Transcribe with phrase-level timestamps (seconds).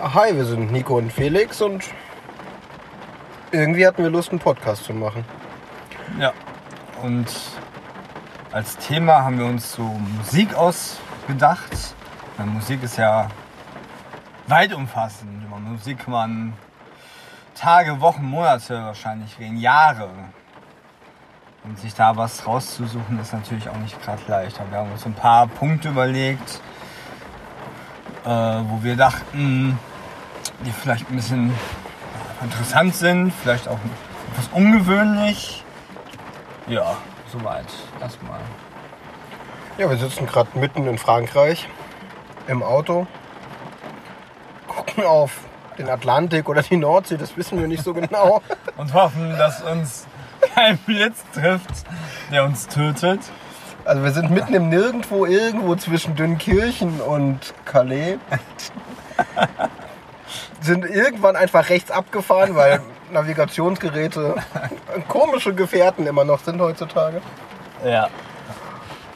[0.00, 1.82] Hi, wir sind Nico und Felix und
[3.50, 5.24] irgendwie hatten wir Lust, einen Podcast zu machen.
[6.20, 6.32] Ja.
[7.02, 7.26] Und
[8.52, 11.96] als Thema haben wir uns so Musik ausgedacht.
[12.36, 13.26] Weil Musik ist ja
[14.46, 15.42] weit umfassend.
[15.42, 16.52] Über Musik kann man
[17.56, 20.10] Tage, Wochen, Monate wahrscheinlich reden, Jahre.
[21.64, 24.60] Und sich da was rauszusuchen, ist natürlich auch nicht gerade leicht.
[24.60, 26.60] Aber wir haben uns ein paar Punkte überlegt,
[28.24, 29.76] äh, wo wir dachten,
[30.64, 31.52] die vielleicht ein bisschen
[32.42, 33.78] interessant sind, vielleicht auch
[34.32, 35.64] etwas ungewöhnlich.
[36.66, 36.96] Ja,
[37.32, 37.66] soweit
[38.00, 38.40] erstmal.
[39.78, 41.68] Ja, wir sitzen gerade mitten in Frankreich
[42.46, 43.06] im Auto,
[44.66, 45.40] gucken auf
[45.78, 48.42] den Atlantik oder die Nordsee, das wissen wir nicht so genau.
[48.76, 50.06] Und hoffen, dass uns
[50.54, 51.70] kein Blitz trifft,
[52.30, 53.20] der uns tötet.
[53.84, 58.18] Also wir sind mitten im Nirgendwo, irgendwo zwischen Dünkirchen und Calais.
[60.68, 64.36] sind irgendwann einfach rechts abgefahren, weil Navigationsgeräte
[65.08, 67.20] komische Gefährten immer noch sind heutzutage.
[67.84, 68.08] Ja.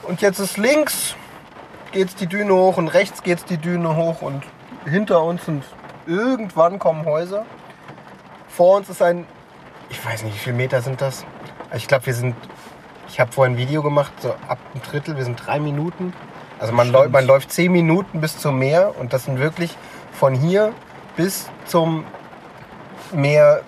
[0.03, 1.15] Und jetzt ist links
[1.93, 4.43] geht's die Düne hoch und rechts geht's die Düne hoch und
[4.87, 5.63] hinter uns sind
[6.07, 7.45] irgendwann kommen Häuser.
[8.49, 9.27] Vor uns ist ein,
[9.91, 11.25] ich weiß nicht, wie viele Meter sind das?
[11.75, 12.35] Ich glaube, wir sind,
[13.09, 16.13] ich habe vorhin ein Video gemacht, so ab einem Drittel, wir sind drei Minuten.
[16.59, 19.77] Also man, läu man läuft zehn Minuten bis zum Meer und das sind wirklich
[20.13, 20.73] von hier
[21.17, 22.05] bis zum
[23.13, 23.63] Meer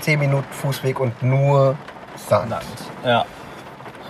[0.00, 1.76] zehn Minuten Fußweg und nur
[2.16, 2.50] Sand.
[2.50, 2.64] Land.
[3.04, 3.24] Ja.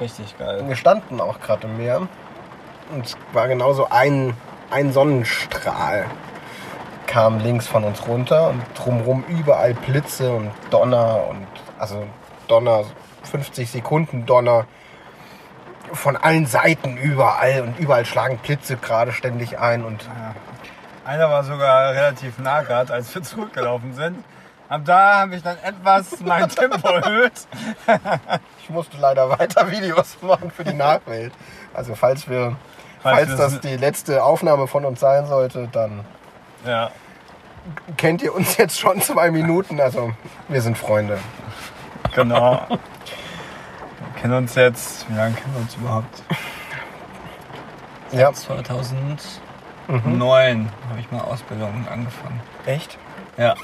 [0.01, 0.63] Richtig geil.
[0.67, 2.07] Wir standen auch gerade im Meer
[2.93, 4.35] und es war genauso ein,
[4.71, 6.07] ein Sonnenstrahl
[7.07, 11.47] kam links von uns runter und drumherum überall Blitze und Donner und
[11.79, 12.07] also
[12.49, 12.85] Donner,
[13.23, 14.67] 50 Sekunden Donner
[15.93, 20.28] von allen Seiten überall und überall schlagen Blitze gerade ständig ein und Ja.
[21.09, 24.23] Einer war sogar relativ nah gerade, als wir zurückgelaufen sind.
[24.69, 27.33] Ab da habe ich dann etwas mein Tempo erhöht.
[28.63, 31.33] ich musste leider weiter Videos machen für die Nachwelt.
[31.73, 32.57] Also falls wir
[33.03, 36.05] Falls falls das die letzte Aufnahme von uns sein sollte, dann
[36.67, 36.91] Ja.
[37.97, 39.81] kennt ihr uns jetzt schon zwei Minuten.
[39.81, 40.13] Also
[40.49, 41.19] wir sind Freunde.
[42.15, 42.67] Genau.
[42.69, 45.09] Wir kennen uns jetzt.
[45.09, 46.23] Wie lange kennen wir uns überhaupt?
[48.13, 48.31] Ja,
[49.89, 52.41] 2009 habe ich mal Ausbildung angefangen.
[52.67, 52.99] echt?
[53.39, 53.55] Ja.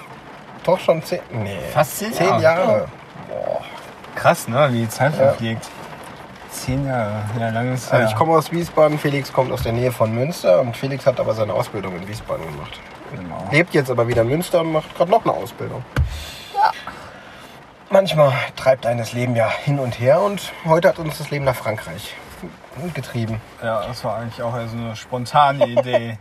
[0.64, 1.20] Doch schon zehn.
[1.30, 1.58] Nee.
[1.72, 2.42] Fast zehn zehn Jahre.
[2.42, 2.88] Jahre.
[3.28, 3.60] Boah.
[4.16, 4.68] Krass, ne?
[4.72, 5.18] Wie die Zeit Ja.
[5.26, 5.68] verfliegt.
[6.50, 7.22] Zehn Jahre.
[7.38, 10.60] Ja, lange ist Also ich komme aus Wiesbaden, Felix kommt aus der Nähe von Münster
[10.60, 12.80] und Felix hat aber seine Ausbildung in Wiesbaden gemacht.
[13.14, 13.46] Genau.
[13.50, 15.84] Lebt jetzt aber wieder in Münster und macht gerade noch eine Ausbildung.
[17.90, 21.54] Manchmal treibt eines Leben ja hin und her und heute hat uns das Leben nach
[21.54, 22.14] Frankreich
[22.94, 23.40] getrieben.
[23.62, 26.18] Ja, das war eigentlich auch so eine spontane Idee.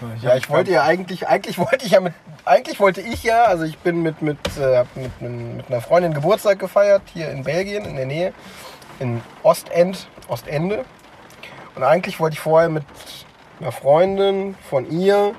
[0.00, 3.44] So, Ja, ich wollte ja eigentlich, eigentlich wollte ich ja mit, eigentlich wollte ich ja,
[3.44, 7.84] also ich bin mit, mit, äh, mit, mit einer Freundin Geburtstag gefeiert, hier in Belgien,
[7.84, 8.32] in der Nähe,
[9.00, 10.84] in Ostend, Ostende.
[11.74, 12.84] Und eigentlich wollte ich vorher mit
[13.60, 15.34] einer Freundin von ihr,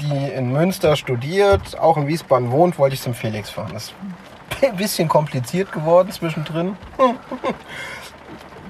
[0.00, 3.70] die in Münster studiert, auch in Wiesbaden wohnt, wollte ich zum Felix fahren.
[3.72, 3.94] Das ist
[4.64, 6.76] ein bisschen kompliziert geworden zwischendrin.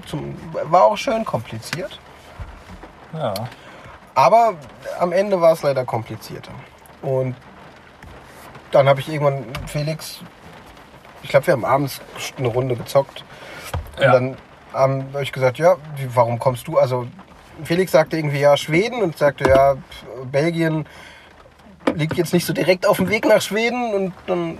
[0.09, 1.99] Zum, war auch schön kompliziert.
[3.13, 3.35] Ja.
[4.15, 4.55] Aber
[4.99, 6.51] am Ende war es leider komplizierter.
[7.03, 7.37] Und
[8.73, 10.21] dann habe ich irgendwann Felix,
[11.23, 12.01] ich glaube, wir haben abends
[12.37, 13.25] eine Runde gezockt.
[13.97, 14.13] Und Ja.
[14.13, 14.37] dann
[14.73, 15.77] habe ich gesagt, ja,
[16.15, 16.79] warum kommst du?
[16.79, 17.07] Also
[17.65, 19.75] Felix sagte irgendwie, ja, Schweden und sagte, ja,
[20.31, 20.87] Belgien
[21.95, 23.95] liegt jetzt nicht so direkt auf dem Weg nach Schweden.
[23.95, 24.59] Und dann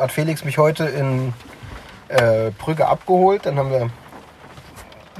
[0.00, 1.32] hat Felix mich heute in
[2.08, 3.46] äh, Brügge abgeholt.
[3.46, 3.90] Dann haben wir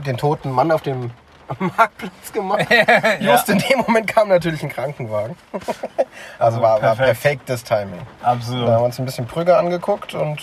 [0.06, 1.10] den toten Mann auf dem
[1.58, 2.66] Marktplatz gemacht.
[3.20, 5.36] Just in dem Moment kam natürlich ein Krankenwagen.
[6.38, 7.06] Also war, war perfekt.
[7.46, 8.00] perfektes Timing.
[8.20, 8.66] Da haben Absolut.
[8.66, 10.42] wir uns ein bisschen Brügge angeguckt und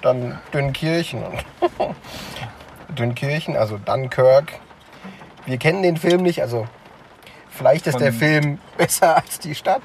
[0.00, 1.22] dann Dünnkirchen.
[1.22, 4.52] Und Dünnkirchen, also Dunkirk.
[5.44, 6.66] Wir kennen den Film nicht, also
[7.50, 9.82] vielleicht ist Von- der Film besser als die Stadt.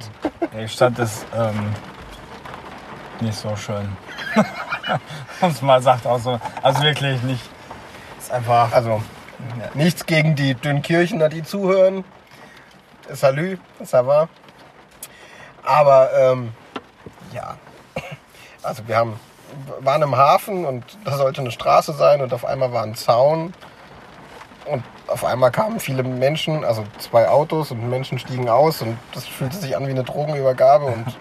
[0.58, 1.74] Die Stadt ist ähm,
[3.20, 3.90] nicht so schön.
[5.42, 6.40] Muss mal sagt auch so.
[6.62, 7.44] Also wirklich nicht.
[8.30, 9.02] Ist einfach, also
[9.74, 12.04] nichts gegen die Dünnkirchener, die zuhören.
[13.10, 14.30] Salü, ça va.
[15.64, 16.54] Aber ähm,
[17.34, 17.58] ja,
[18.62, 19.20] also wir haben,
[19.80, 23.56] waren im Hafen und da sollte eine Straße sein und auf einmal war ein Zaun
[24.66, 29.26] und auf einmal kamen viele Menschen, also zwei Autos und Menschen stiegen aus und das
[29.26, 31.18] fühlte sich an wie eine Drogenübergabe und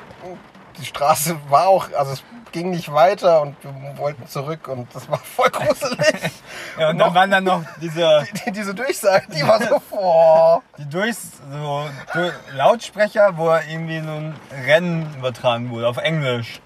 [0.78, 5.08] die Straße war auch, also es ging nicht weiter und wir wollten zurück und das
[5.10, 6.30] war voll gruselig.
[6.78, 10.62] Ja, und dann noch- waren dann noch diese, Die, diese Durchsage, die war so, boah.
[10.78, 11.84] die durch, so,
[12.14, 14.34] durch Lautsprecher, wo irgendwie so ein
[14.66, 16.60] Rennen übertragen wurde, auf Englisch.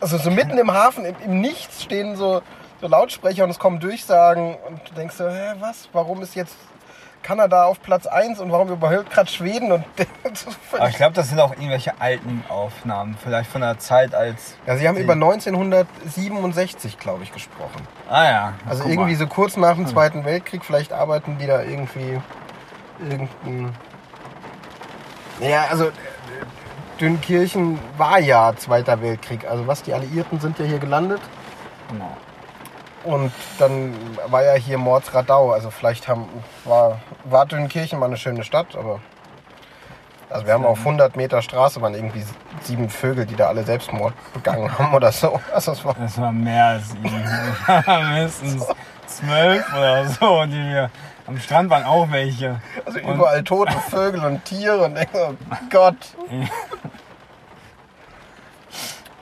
[0.00, 2.42] Also so mitten im Hafen, im, im Nichts stehen so,
[2.80, 6.56] so Lautsprecher und es kommen Durchsagen und du denkst so, hä, was, warum ist jetzt
[7.22, 9.84] Kanada auf Platz 1 und warum überhört gerade Schweden und
[10.72, 13.16] Aber ich glaube, das sind auch irgendwelche alten Aufnahmen.
[13.22, 14.56] Vielleicht von der Zeit als.
[14.66, 17.86] Ja, sie haben über 1967, glaube ich, gesprochen.
[18.08, 18.54] Ah ja.
[18.68, 19.18] Also irgendwie mal.
[19.18, 22.20] so kurz nach dem Zweiten Weltkrieg, vielleicht arbeiten die da irgendwie
[23.08, 23.74] irgendein...
[25.40, 25.92] Ja, also äh,
[27.00, 29.46] Dünnkirchen war ja Zweiter Weltkrieg.
[29.48, 31.20] Also was, die Alliierten sind ja hier gelandet
[31.90, 32.16] Genau.
[33.04, 33.94] Und dann
[34.26, 35.52] war ja hier Mordsradau.
[35.52, 36.28] Also vielleicht haben,
[36.64, 39.00] war, war Dünnkirchen mal eine schöne Stadt, aber...
[40.28, 42.22] Also wir haben auf 100 Meter Straße waren irgendwie
[42.62, 45.40] sieben Vögel, die da alle Selbstmord begangen haben oder so.
[45.52, 47.24] Also das war Das war mehr als sieben.
[47.86, 48.64] Mindestens
[49.06, 50.44] zwölf oder so.
[50.46, 50.88] Die wir,
[51.26, 52.60] am Strand waren auch welche.
[52.86, 55.96] Also Und- überall tote Vögel und Tiere und denk so, oh Gott.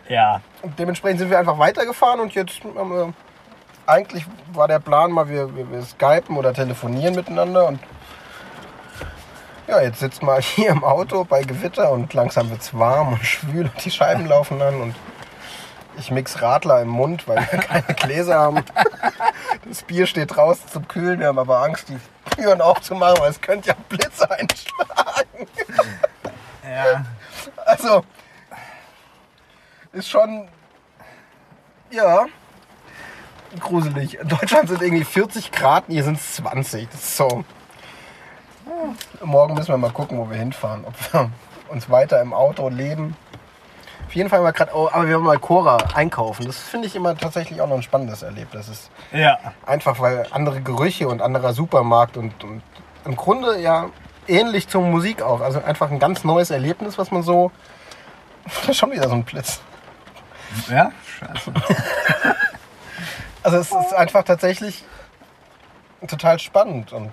[0.08, 0.42] Ja.
[0.60, 3.14] Und dementsprechend sind wir einfach weitergefahren und jetzt haben wir,
[3.88, 7.80] eigentlich war der Plan mal, wir, wir, wir skypen oder telefonieren miteinander und
[9.66, 13.64] ja, jetzt sitzt mal hier im Auto bei Gewitter und langsam wird's warm und schwül
[13.64, 14.94] und die Scheiben laufen an und
[15.96, 18.62] ich mix Radler im Mund, weil wir keine Gläser haben.
[19.66, 21.98] Das Bier steht draußen zum Kühlen, wir haben aber Angst, die
[22.36, 25.48] Türen aufzumachen, weil es könnte ja Blitze einschlagen.
[26.62, 27.04] Ja.
[27.64, 28.04] Also,
[29.92, 30.48] ist schon,
[31.90, 32.26] ja,
[33.60, 34.18] gruselig.
[34.20, 36.88] In Deutschland sind irgendwie 40 Grad, hier sind es 20.
[36.90, 37.44] Das ist so.
[39.22, 40.84] Morgen müssen wir mal gucken, wo wir hinfahren.
[40.84, 41.30] Ob wir
[41.68, 43.16] uns weiter im Auto leben.
[44.06, 46.46] Auf jeden Fall mal gerade, oh, aber wir haben mal Cora einkaufen.
[46.46, 48.66] Das finde ich immer tatsächlich auch noch ein spannendes Erlebnis.
[48.66, 49.38] Das ist Ja.
[49.66, 52.62] einfach, weil andere Gerüche und anderer Supermarkt und, und
[53.04, 53.90] im Grunde ja
[54.26, 55.40] ähnlich zur Musik auch.
[55.42, 57.50] Also einfach ein ganz neues Erlebnis, was man so.
[58.72, 59.60] Schon wieder so ein Blitz.
[60.70, 60.90] Ja?
[61.18, 61.52] Scheiße.
[63.42, 64.84] Also es ist einfach tatsächlich
[66.06, 67.10] total spannend und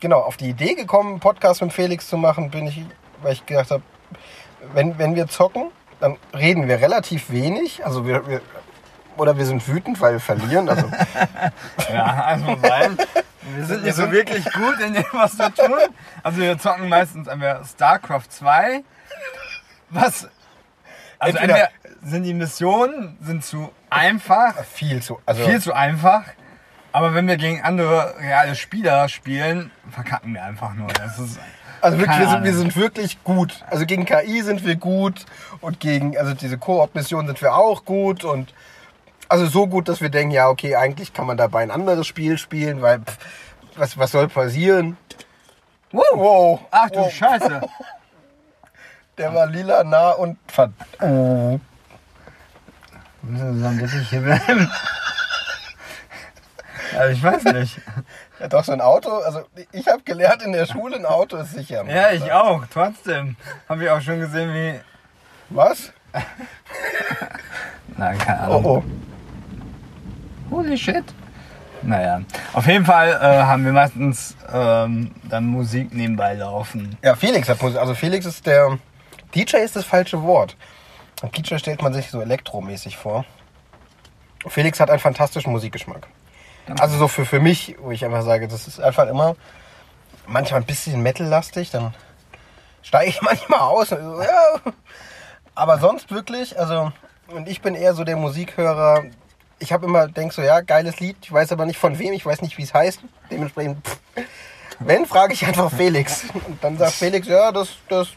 [0.00, 2.82] genau, auf die Idee gekommen, einen Podcast mit Felix zu machen, bin ich,
[3.22, 3.82] weil ich gedacht habe,
[4.72, 5.70] wenn, wenn wir zocken,
[6.00, 7.84] dann reden wir relativ wenig.
[7.84, 8.40] Also wir, wir
[9.16, 10.68] oder wir sind wütend, weil wir verlieren.
[10.68, 10.86] Also
[11.92, 12.96] Ja, also weil
[13.56, 15.78] wir sind nicht so wirklich gut in dem, was wir tun.
[16.22, 18.84] Also wir zocken meistens entweder StarCraft 2,
[19.90, 20.28] was
[21.18, 21.70] also Entweder-
[22.02, 25.20] sind die Missionen sind zu einfach, viel zu.
[25.26, 26.22] Also viel zu einfach.
[26.92, 30.88] Aber wenn wir gegen andere reale Spieler spielen, verkacken wir einfach nur.
[30.90, 31.38] Ist
[31.80, 33.62] Also wirklich, wir sind, wir sind wirklich gut.
[33.68, 35.26] Also gegen KI sind wir gut
[35.60, 38.54] und gegen, also diese Koop-Mission sind wir auch gut und
[39.28, 42.38] also so gut, dass wir denken, ja, okay, eigentlich kann man dabei ein anderes Spiel
[42.38, 43.18] spielen, weil pff,
[43.76, 44.96] was, was soll passieren?
[45.92, 47.12] Wow, wow, Ach du wow.
[47.12, 47.60] Scheiße.
[49.18, 50.70] Der war lila nah und verd
[51.00, 51.58] oh.
[53.22, 54.70] Müssen wir dann wirklich hier bleiben?
[56.96, 57.80] Also ich weiß nicht.
[58.40, 59.42] Ja, doch so ein Auto, also
[59.72, 61.84] ich habe gelernt in der Schule, ein Auto ist sicher.
[61.86, 62.62] Ja, ich auch.
[62.72, 63.36] Trotzdem
[63.68, 64.80] habe ich auch schon gesehen, wie.
[65.50, 65.92] Was?
[67.96, 68.64] Nein, keine Oh, Ahnung.
[70.50, 70.54] oh.
[70.56, 71.04] Holy shit.
[71.82, 72.22] Naja,
[72.54, 76.96] auf jeden Fall äh, haben wir meistens ähm, dann Musik nebenbei laufen.
[77.02, 77.78] Ja, Felix hat Musik.
[77.78, 78.78] Also Felix ist der.
[79.34, 80.56] DJ ist das falsche Wort.
[81.36, 83.24] DJ stellt man sich so elektromäßig vor.
[84.46, 86.06] Felix hat einen fantastischen Musikgeschmack.
[86.78, 89.36] Also so für, für mich, wo ich einfach sage, das ist einfach immer
[90.26, 91.94] manchmal ein bisschen metallastig, dann
[92.82, 93.88] steige ich manchmal aus.
[93.88, 94.72] So, ja.
[95.54, 96.92] Aber sonst wirklich, also,
[97.28, 99.04] und ich bin eher so der Musikhörer.
[99.58, 102.24] Ich habe immer, denk so, ja, geiles Lied, ich weiß aber nicht von wem, ich
[102.24, 103.00] weiß nicht, wie es heißt.
[103.30, 103.98] Dementsprechend, pff,
[104.78, 106.24] wenn, frage ich einfach Felix.
[106.46, 108.08] Und dann sagt Felix, ja, das, das.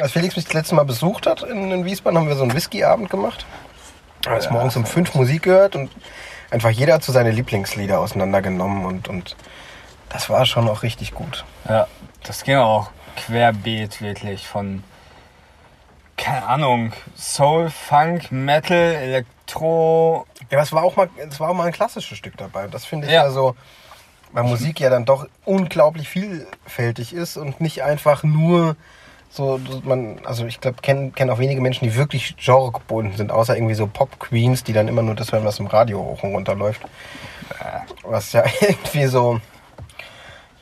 [0.00, 2.54] Als Felix mich das letzte Mal besucht hat in, in Wiesbaden, haben wir so einen
[2.54, 3.46] Whisky-Abend gemacht.
[4.26, 5.90] Er ist morgens um fünf Musik gehört und
[6.50, 9.36] einfach jeder hat so seine Lieblingslieder auseinandergenommen und, und
[10.08, 11.44] das war schon auch richtig gut.
[11.68, 11.86] Ja,
[12.22, 14.82] das ging auch querbeet wirklich von,
[16.16, 20.26] keine Ahnung, Soul, Funk, Metal, Elektro.
[20.50, 22.66] Ja, aber es war auch mal, es war auch mal ein klassisches Stück dabei.
[22.66, 23.24] Das finde ich Ja.
[23.24, 23.54] ja so,
[24.32, 28.74] weil Musik ja dann doch unglaublich vielfältig ist und nicht einfach nur
[29.34, 33.56] so, man, also ich glaube, kennen kenn auch wenige Menschen, die wirklich genregebunden sind, außer
[33.56, 36.54] irgendwie so Pop-Queens, die dann immer nur das hören, was im Radio hoch und runter
[36.54, 36.82] läuft.
[38.02, 39.40] Was ja irgendwie so,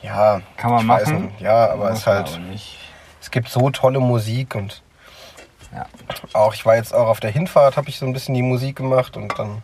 [0.03, 1.27] ja, Kann man machen.
[1.27, 1.41] nicht.
[1.43, 2.41] Ja, aber es halt,
[3.21, 4.83] es gibt so tolle Musik und
[5.75, 5.87] Ja.
[6.33, 8.77] Auch ich war jetzt auch auf der Hinfahrt, habe ich so ein bisschen die Musik
[8.77, 9.63] gemacht und dann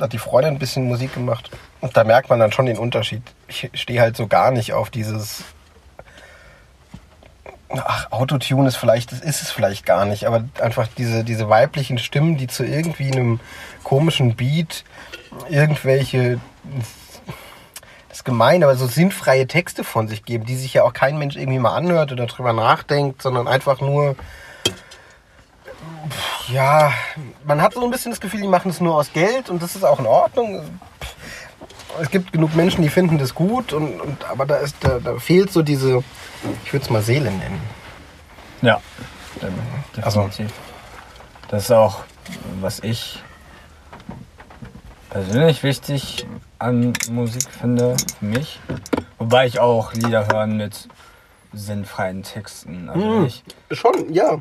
[0.00, 1.50] hat die Freundin ein bisschen Musik gemacht.
[1.80, 3.22] Und da merkt man dann schon den Unterschied.
[3.48, 5.44] Ich stehe halt so gar nicht auf dieses.
[7.82, 11.98] Ach, Autotune ist vielleicht, das ist es vielleicht gar nicht, aber einfach diese, diese weiblichen
[11.98, 13.40] Stimmen, die zu irgendwie einem
[13.82, 14.84] komischen Beat
[15.48, 16.40] irgendwelche,
[18.08, 21.18] das ist gemein, aber so sinnfreie Texte von sich geben, die sich ja auch kein
[21.18, 24.16] Mensch irgendwie mal anhört oder drüber nachdenkt, sondern einfach nur
[26.48, 26.92] ja,
[27.44, 29.76] man hat so ein bisschen das Gefühl, die machen es nur aus Geld und das
[29.76, 30.62] ist auch in Ordnung.
[32.00, 35.18] Es gibt genug Menschen, die finden das gut, und, und aber da, ist, da, da
[35.18, 36.02] fehlt so diese,
[36.64, 37.60] ich würde es mal Seele nennen.
[38.62, 38.80] Ja,
[39.40, 40.52] definitiv.
[41.48, 42.04] Das ist auch,
[42.60, 43.22] was ich
[45.10, 46.26] persönlich wichtig
[46.58, 48.58] an Musik finde, für mich.
[49.18, 50.88] Wobei ich auch Lieder hören mit
[51.52, 52.88] sinnfreien Texten.
[52.88, 54.38] Also Hm, nicht, schon, ja.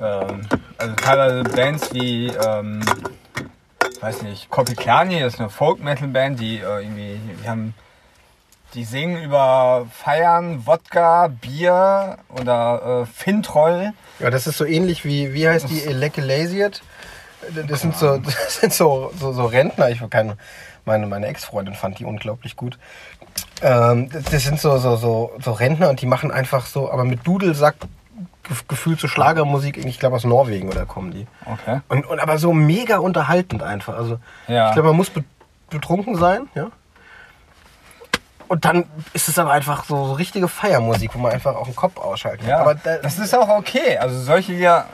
[0.00, 0.46] ähm,
[0.78, 2.80] also teilweise Bands wie, ähm,
[4.00, 7.74] weiß nicht, Kopiklani, das ist eine Folk-Metal-Band, die äh, irgendwie, die haben,
[8.74, 13.92] die singen über Feiern, Wodka, Bier oder äh, Fintroll.
[14.18, 16.82] Ja, das ist so ähnlich wie, wie heißt die, Eleke Lasiert?
[17.66, 20.36] Das sind so, das sind so, so, so Rentner, ich will keine,
[20.84, 22.78] meine, meine Ex-Freundin fand die unglaublich gut.
[23.62, 27.26] Ähm, das sind so, so, so, so Rentner und die machen einfach so, aber mit
[27.26, 27.76] Dudelsack
[28.48, 31.26] gef- gefühlt so Schlagermusik, ich glaube aus Norwegen oder kommen die.
[31.46, 31.80] Okay.
[31.88, 33.96] Und, und aber so mega unterhaltend einfach.
[33.96, 34.68] Also Ja.
[34.68, 35.24] ich glaube, man muss be
[35.70, 36.66] betrunken sein, ja.
[38.52, 41.74] Und dann ist es aber einfach so, so richtige Feiermusik, wo man einfach auch den
[41.74, 42.60] Kopf ausschalten Ja, kann.
[42.60, 43.96] Aber da, das ist auch okay.
[43.96, 44.84] Also solche Lieder,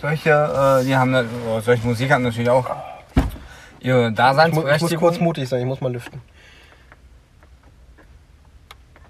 [0.00, 2.64] solche, äh, die haben, oder solche Musik haben natürlich auch
[3.80, 4.98] ihre ich, mu ich muss Daseinsberechtigung.
[5.00, 6.22] kurz mutig sein, ich muss mal lüften.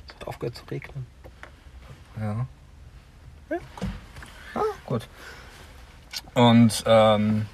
[0.09, 1.07] Es hat aufgehört zu regnen.
[2.19, 2.47] Ja.
[4.55, 5.07] Ah, gut.
[6.33, 7.45] Und ähm,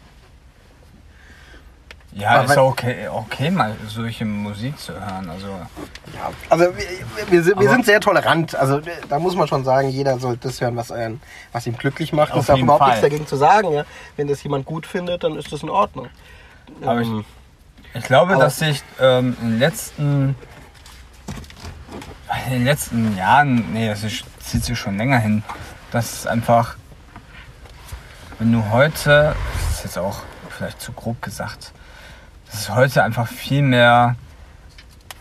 [2.14, 5.30] ja, Aber ist auch okay, okay, mal solche Musik zu hören.
[5.30, 8.54] Also Ja, also wir, wir, sind, wir sind sehr tolerant.
[8.54, 11.20] Also da muss man schon sagen, jeder soll das hören, was, einen,
[11.52, 12.34] was ihm glücklich macht.
[12.34, 12.88] Es ist auch überhaupt Fall.
[12.90, 13.72] nichts dagegen zu sagen.
[13.72, 13.84] Ja?
[14.16, 16.08] Wenn das jemand gut findet, dann ist das in Ordnung.
[16.84, 17.24] Aber ich- Ähm,
[17.94, 20.34] Ich glaube, Aber- dass sich ähm, in den letzten
[22.46, 25.42] in den letzten Jahren, nee, das ist, zieht sich schon länger hin,
[25.90, 26.76] dass es einfach,
[28.38, 29.34] wenn du heute,
[29.68, 31.72] das ist jetzt auch vielleicht zu grob gesagt,
[32.52, 34.14] dass es heute einfach viel mehr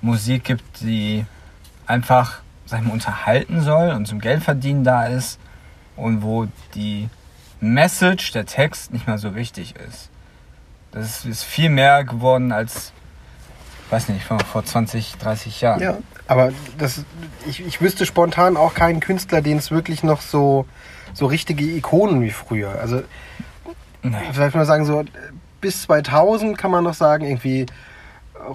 [0.02, 1.26] Musik gibt, die
[1.86, 5.40] einfach, sag ich mal, unterhalten soll und zum Geldverdienen da ist
[5.96, 7.10] und wo die
[7.62, 10.10] Message, der Text nicht mehr so wichtig ist.
[10.92, 12.92] Das ist, viel mehr geworden als,
[13.92, 15.82] weiß nicht, vor, vor 20, 30 Jahren.
[15.82, 15.98] Ja,
[16.28, 17.06] aber das,
[17.48, 20.66] ich, ich wüsste spontan auch keinen Künstler, den es wirklich noch so,
[21.14, 22.78] so richtige Ikonen wie früher.
[22.82, 23.04] Also
[24.04, 24.18] Nee.
[24.34, 25.04] vielleicht mal sagen, so
[25.62, 27.66] bis 2000 kann man noch sagen, irgendwie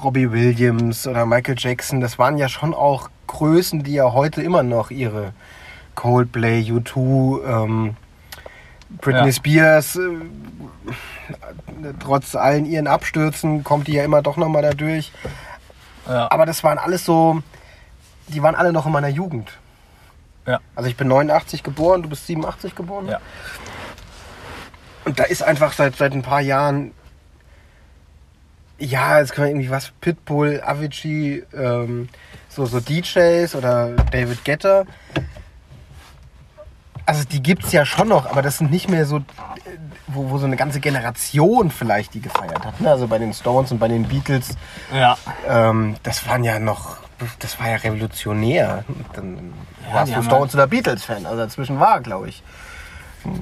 [0.03, 4.63] Robbie Williams oder Michael Jackson, das waren ja schon auch Größen, die ja heute immer
[4.63, 5.33] noch ihre
[5.95, 7.97] Coldplay, U2, ähm,
[9.01, 9.33] Britney Ja.
[9.33, 10.09] Spears, äh,
[11.99, 15.13] trotz allen ihren Abstürzen kommt die ja immer doch nochmal da durch.
[16.07, 16.31] Ja.
[16.31, 17.43] Aber das waren alles so,
[18.29, 19.59] die waren alle noch in meiner Jugend.
[20.47, 20.61] Ja.
[20.77, 23.09] Also ich bin 89 geboren, du bist 87 geboren.
[23.09, 23.21] Ja.
[25.05, 26.93] Und da ist einfach seit, seit ein paar Jahren,
[28.79, 32.09] ja, jetzt können wir irgendwie was, Pitbull, Avicii, ähm,
[32.49, 34.85] so, so DJs oder David Guetta.
[37.05, 39.21] Also die gibt's ja schon noch, aber das sind nicht mehr so, äh,
[40.09, 42.81] wo, wo so eine ganze Generation vielleicht die gefeiert hat.
[42.81, 42.91] Ne?
[42.91, 44.57] Also bei den Stones und bei den Beatles,
[44.93, 45.17] ja.
[45.49, 46.99] ähm, das waren ja noch,
[47.39, 48.85] das war ja revolutionär.
[49.15, 49.53] Dann
[49.89, 51.27] Ja, warst du haben Stones oder Beatles-Fan.
[51.27, 52.43] Also dazwischen war, glaube ich.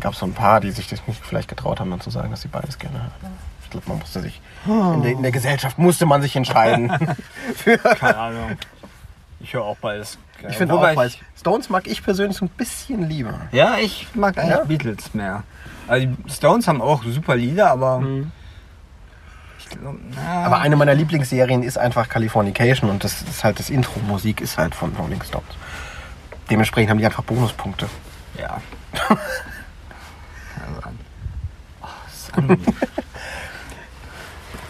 [0.00, 2.30] Gab es so ein paar, die sich das nicht vielleicht getraut haben, dann zu sagen,
[2.30, 3.38] dass sie beides gerne hören.
[3.64, 6.90] Ich glaube, man musste sich, in der, in der Gesellschaft musste man sich entscheiden.
[7.56, 8.56] Für, Keine Ahnung.
[9.40, 10.18] Ich höre auch beides.
[10.48, 11.18] ich finde auch, beides.
[11.38, 13.40] Stones mag ich persönlich so ein bisschen lieber.
[13.52, 14.64] Ja, ich mag eigentlich Ja?
[14.64, 15.42] Beatles mehr.
[15.86, 18.02] Also die Stones haben auch super Lieder, aber
[20.14, 24.56] na, Aber eine meiner Lieblingsserien ist einfach Californication und das ist halt das Intro-Musik ist
[24.56, 25.48] halt von Rolling Stones.
[26.50, 27.88] Dementsprechend haben die einfach Bonuspunkte.
[28.38, 28.60] ja.
[30.66, 30.80] also,
[32.36, 32.64] angenehm.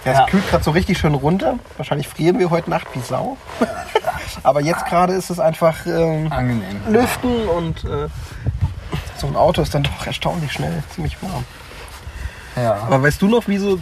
[0.04, 0.26] Ja, es Ja.
[0.26, 1.58] kühlt gerade so richtig schön runter.
[1.76, 3.36] Wahrscheinlich frieren wir heute Nacht wie Sau.
[4.42, 6.80] Aber jetzt gerade ist es einfach ähm, angenehm.
[6.88, 8.08] Lüften und äh,
[9.16, 11.44] so ein Auto ist dann doch erstaunlich schnell ziemlich warm.
[12.56, 12.74] Ja.
[12.86, 13.78] Aber weißt du noch, wieso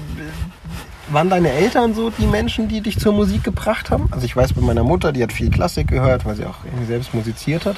[1.09, 4.09] waren deine Eltern so die Menschen, die dich zur Musik gebracht haben?
[4.13, 6.87] Also ich weiß bei meiner Mutter, die hat viel Klassik gehört, weil sie auch irgendwie
[6.87, 7.77] selbst musiziert hat.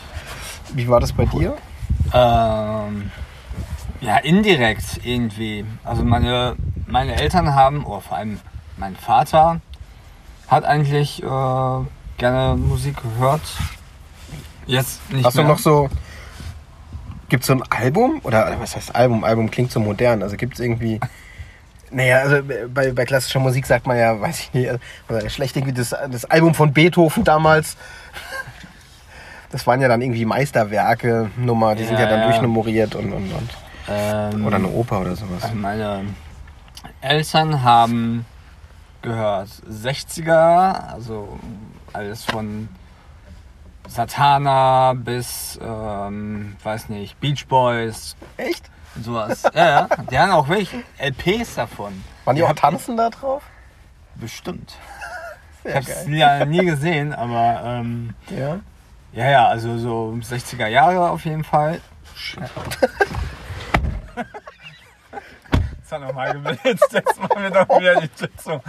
[0.73, 1.55] Wie war das bei dir?
[2.13, 3.11] Ähm,
[4.04, 5.64] Ja, indirekt irgendwie.
[5.82, 6.56] Also meine,
[6.87, 8.38] meine Eltern haben, oder vor allem
[8.76, 9.61] mein Vater,
[10.49, 11.26] hat eigentlich äh,
[12.18, 13.40] gerne Musik gehört.
[14.66, 15.44] Jetzt nicht Hast mehr.
[15.44, 15.88] du noch so.
[17.30, 18.20] Gibt es so ein Album?
[18.25, 19.25] Oder was heißt Album?
[19.25, 20.23] Album klingt so modern.
[20.23, 21.00] Also gibt es irgendwie.
[21.90, 22.38] Naja, also
[22.73, 24.68] bei, bei klassischer Musik sagt man ja, weiß ich nicht,
[25.08, 27.76] also schlecht irgendwie das, das Album von Beethoven damals.
[29.50, 32.26] Das waren ja dann irgendwie Meisterwerke, Nummer, die sind ja Ja, dann ja.
[32.26, 33.50] durchnummeriert und, und, und.
[33.88, 35.43] Ähm, Oder eine Oper oder sowas.
[35.45, 36.05] Also meine
[37.00, 38.25] Eltern haben
[39.03, 41.38] gehört 60er, also
[41.93, 42.69] alles von
[43.87, 48.71] Satana bis, ähm, weiß nicht, Beach Boys, Echt?
[49.03, 49.43] sowas.
[49.55, 49.88] ja, ja.
[50.11, 52.03] Die haben auch wirklich LPs davon.
[52.25, 53.43] Waren die auch tanzen da drauf?
[54.14, 54.75] Bestimmt.
[55.59, 56.14] Ich Sehr hab's geil.
[56.14, 58.59] ja nie gesehen, aber ähm, Ja.
[59.12, 61.81] ja, ja, also so 60er Jahre auf jeden Fall.
[65.85, 68.62] Das hat nochmal geblitzt, jetzt machen wir doch wieder die Sitzung.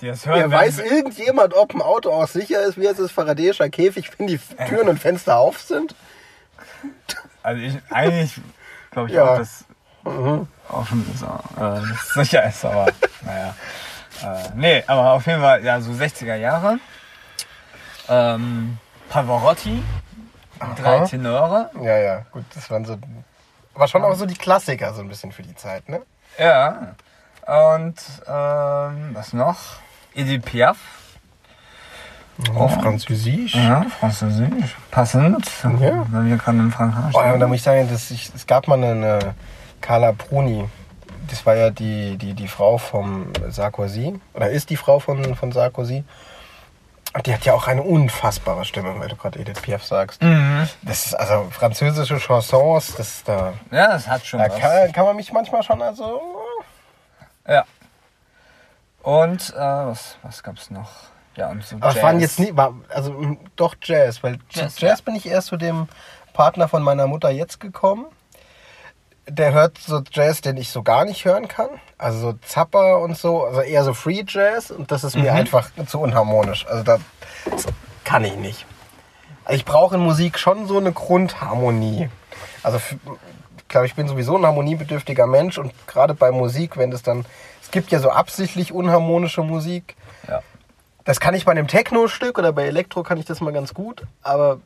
[0.00, 3.10] Die das hören, Ja, weiß irgendjemand, ob ein Auto auch sicher ist, wie jetzt das
[3.10, 5.96] Faradäischer Käfig, wenn die Türen und Fenster auf sind?
[7.42, 8.40] Also ich, eigentlich
[8.92, 9.32] glaube ich Ja.
[9.34, 9.64] auch, dass
[10.04, 11.26] auch schon so,
[11.60, 11.80] äh,
[12.14, 12.86] sicher ist, aber
[13.22, 13.56] naja.
[14.22, 16.78] Äh, nee, aber auf jeden Fall, ja, so 60er Jahre.
[18.08, 19.82] Ähm, Pavarotti,
[20.80, 21.04] drei Aha.
[21.06, 21.70] Tenore.
[21.82, 22.96] Ja, ja, gut, das waren so.
[23.78, 26.02] Aber schon auch so die Klassiker so ein bisschen für die Zeit, ne?
[26.36, 26.96] Ja.
[27.46, 27.94] Und
[28.26, 29.56] ähm, was noch?
[30.16, 30.76] Edith Piaf.
[32.56, 33.54] Auf Französisch.
[33.54, 34.76] Ja, Französisch.
[34.90, 35.48] Passend.
[35.80, 36.04] Ja.
[36.10, 38.48] Weil wir gerade in Frankreich Oh, ja, und da muss ich sagen, dass ich, es
[38.48, 39.36] gab mal eine
[39.80, 40.68] Carla Bruni.
[41.28, 44.18] Das war ja die, die, die Frau vom Sarkozy.
[44.34, 46.02] Oder ist die Frau von, von Sarkozy.
[47.18, 50.22] Und die hat ja auch eine unfassbare Stimme, weil du gerade Edith Piaf sagst.
[50.22, 50.68] Mhm.
[50.82, 53.54] Das ist also französische Chansons, das ist da.
[53.72, 54.56] Ja, das hat schon Da was.
[54.60, 56.20] kann, kann man mich manchmal schon also.
[57.48, 57.64] Ja.
[59.02, 60.92] Und äh, was, was gab's noch?
[61.34, 62.04] Ja, und so Aber es Jazz.
[62.04, 65.88] waren jetzt nie, war, also doch Jazz, weil Jazz, Jazz bin ich erst zu dem
[66.34, 68.06] Partner von meiner Mutter jetzt gekommen.
[69.28, 71.68] Der hört so Jazz, den ich so gar nicht hören kann.
[71.98, 75.70] Also so Zapper und so, also eher so Free Jazz und das ist mir einfach
[75.86, 76.66] zu unharmonisch.
[76.66, 76.98] Also da,
[77.50, 77.66] das
[78.04, 78.64] kann ich nicht.
[79.44, 82.08] Also ich brauche in Musik schon so eine Grundharmonie.
[82.62, 87.02] Also ich glaube, ich bin sowieso ein harmoniebedürftiger Mensch und gerade bei Musik, wenn das
[87.02, 87.26] dann,
[87.62, 89.94] es gibt ja so absichtlich unharmonische Musik,
[90.26, 90.40] Ja.
[91.04, 94.04] das kann ich bei einem Techno-Stück oder bei Elektro kann ich das mal ganz gut,
[94.22, 94.60] aber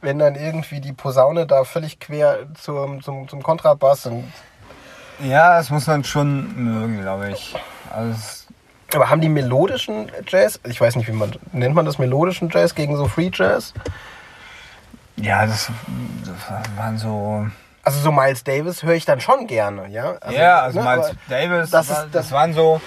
[0.00, 4.30] wenn dann irgendwie die Posaune da völlig quer zum, zum, zum Kontrabass und
[5.20, 7.54] ja, das muss man schon mögen, glaube ich.
[7.90, 8.44] Also,
[8.94, 12.74] aber haben die melodischen Jazz, ich weiß nicht, wie man nennt man das melodischen Jazz
[12.74, 13.72] gegen so Free Jazz?
[15.16, 15.70] ja, das,
[16.24, 17.46] das waren so.
[17.82, 20.16] Also so Miles Davis höre ich dann schon gerne, ja?
[20.20, 22.80] Also, ja, also ne, Miles Davis, das das, ist- war, das- das waren so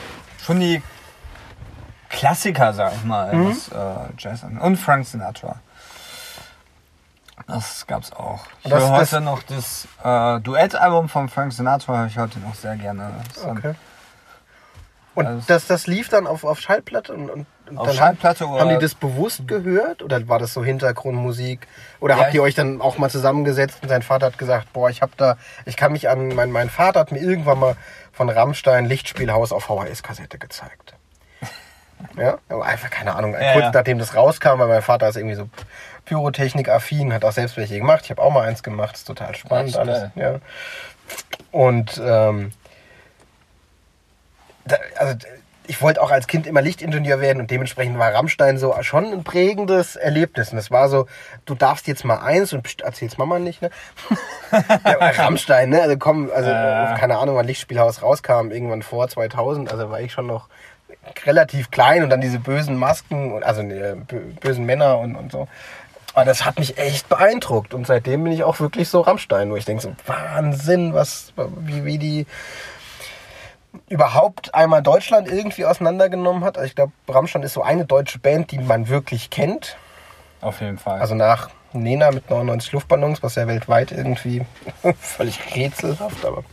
[0.45, 0.83] schon die
[2.09, 3.49] Klassiker, sag ich mal, Mhm.
[3.49, 4.57] was äh, Jazz an.
[4.57, 5.55] Und Frank Sinatra.
[7.47, 8.45] Das gab's auch.
[8.63, 12.39] Ich Das- höre heute das- noch das äh, Duettalbum von Frank Sinatra, höre ich heute
[12.39, 13.11] noch sehr gerne.
[13.33, 13.73] Das Okay.
[15.15, 17.45] Und Also- das, das lief dann auf, auf Schallplatte und, und,
[17.77, 21.67] Auf Schallplatte haben, oder- haben die das bewusst gehört oder war das so Hintergrundmusik
[21.99, 24.89] oder Ja, habt ihr euch dann auch mal zusammengesetzt und dein Vater hat gesagt, boah,
[24.89, 27.75] ich hab da, ich kann mich an, mein, mein Vater hat mir irgendwann mal
[28.13, 30.93] von Rammstein Lichtspielhaus auf VHS-Kassette gezeigt.
[32.15, 33.33] Ja, aber einfach keine Ahnung.
[33.33, 33.71] Ja, Kurz ja.
[33.73, 35.49] nachdem das rauskam, weil mein Vater ist irgendwie so
[36.09, 38.01] Pyrotechnik-affin, hat auch selbst welche gemacht.
[38.05, 40.09] Ich habe auch mal eins gemacht, ist total spannend ist alles.
[40.15, 40.39] Ja.
[41.51, 42.51] Und ähm,
[44.65, 45.15] da, also
[45.67, 49.23] ich wollte auch als Kind immer Lichtingenieur werden und dementsprechend war Rammstein so schon ein
[49.23, 50.51] prägendes Erlebnis.
[50.51, 51.05] Und es war so,
[51.45, 53.69] du darfst jetzt mal eins und pst, erzähl's Mama nicht, ne?
[54.51, 55.83] ja, Rammstein, ne?
[55.83, 56.95] Also komm, also Äh.
[56.99, 60.47] keine Ahnung, wann Lichtspielhaus rauskam, irgendwann vor 2000, also war ich schon noch
[61.25, 65.47] relativ klein und dann diese bösen Masken, also bö- bösen Männer und, und so.
[66.19, 69.55] Aber das hat mich echt beeindruckt und seitdem bin ich auch wirklich so Rammstein, wo
[69.55, 72.25] ich denke so, Wahnsinn, was, wie, wie die
[73.87, 76.57] überhaupt einmal Deutschland irgendwie auseinandergenommen hat.
[76.57, 79.77] Also ich glaube, Rammstein ist so eine deutsche Band, die man wirklich kennt.
[80.41, 80.99] Auf jeden Fall.
[80.99, 84.45] Also nach Nena mit 99 Luftballons, was ja weltweit irgendwie
[84.99, 86.43] völlig rätselhaft, aber.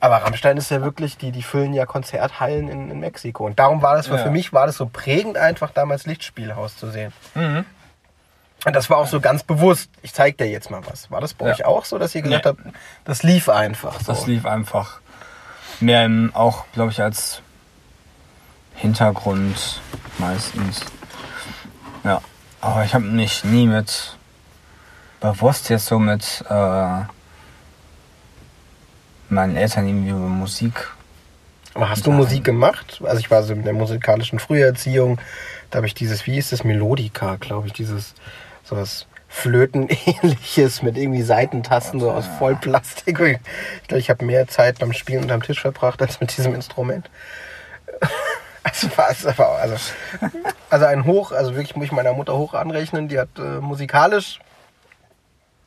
[0.00, 3.46] Aber Rammstein ist ja wirklich, die, die füllen ja Konzerthallen in, in Mexiko.
[3.46, 4.16] Und darum war das, Ja.
[4.18, 7.12] für mich war das so prägend, einfach damals Lichtspielhaus zu sehen.
[7.36, 7.64] Mhm.
[8.66, 9.88] Und das war auch so ganz bewusst.
[10.02, 11.10] Ich zeig dir jetzt mal was.
[11.10, 11.52] War das bei Ja.
[11.54, 12.50] euch auch so, dass ihr gesagt Nee.
[12.50, 12.60] habt,
[13.04, 14.12] das lief einfach so?
[14.12, 15.00] Das lief einfach
[15.80, 17.40] mehr im, auch, glaube ich, als
[18.74, 19.80] Hintergrund
[20.18, 20.80] meistens.
[22.04, 22.20] Ja,
[22.60, 24.16] aber ich habe mich nie mit
[25.20, 27.00] bewusst jetzt so mit äh,
[29.28, 30.90] meinen Eltern irgendwie über Musik.
[31.74, 33.00] Aber hast du Musik gemacht?
[33.04, 35.18] Also ich war so in der musikalischen Früherziehung.
[35.70, 38.14] Da habe ich dieses, wie ist das, Melodika, glaube ich, dieses
[38.70, 43.20] sowas Flötenähnliches mit irgendwie Seitentasten so aus Vollplastik.
[43.20, 47.10] Ich glaube, ich habe mehr Zeit beim Spielen unterm Tisch verbracht als mit diesem Instrument.
[48.62, 49.76] Also, also,
[50.68, 53.08] also ein Hoch, also wirklich muss ich meiner Mutter hoch anrechnen.
[53.08, 54.38] Die hat äh, musikalisch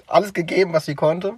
[0.06, 1.34] alles gegeben, was sie konnte.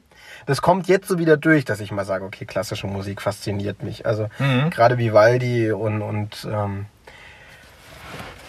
[0.48, 4.06] Das kommt jetzt so wieder durch, dass ich mal sage, okay, klassische Musik fasziniert mich.
[4.06, 4.70] Also Mhm.
[4.70, 6.88] gerade Vivaldi und, und ähm,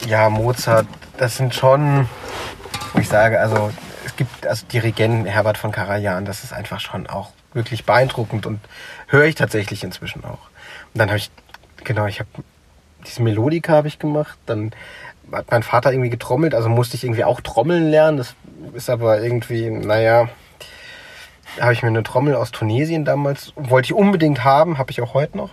[0.06, 0.87] ja, Mozart,
[1.18, 2.09] das sind schon,
[2.92, 3.70] wo ich sage, also
[4.04, 8.61] es gibt also Dirigenten, Herbert von Karajan, das ist einfach schon auch wirklich beeindruckend und
[9.09, 10.48] höre ich tatsächlich inzwischen auch.
[10.92, 11.30] Und dann habe ich,
[11.85, 12.28] genau, ich habe
[13.06, 14.72] diese Melodika habe ich gemacht, dann
[15.32, 18.35] hat mein Vater irgendwie getrommelt, also musste ich irgendwie auch trommeln lernen, das
[18.74, 20.28] ist aber irgendwie, naja,
[21.61, 25.14] habe ich mir eine Trommel aus Tunesien damals, wollte ich unbedingt haben, habe ich auch
[25.14, 25.50] heute noch.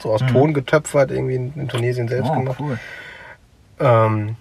[0.00, 2.56] So aus Ton getöpfert, irgendwie in, in Tunesien selbst Oh, gemacht.
[2.60, 2.78] cool.
[3.80, 4.36] Ähm,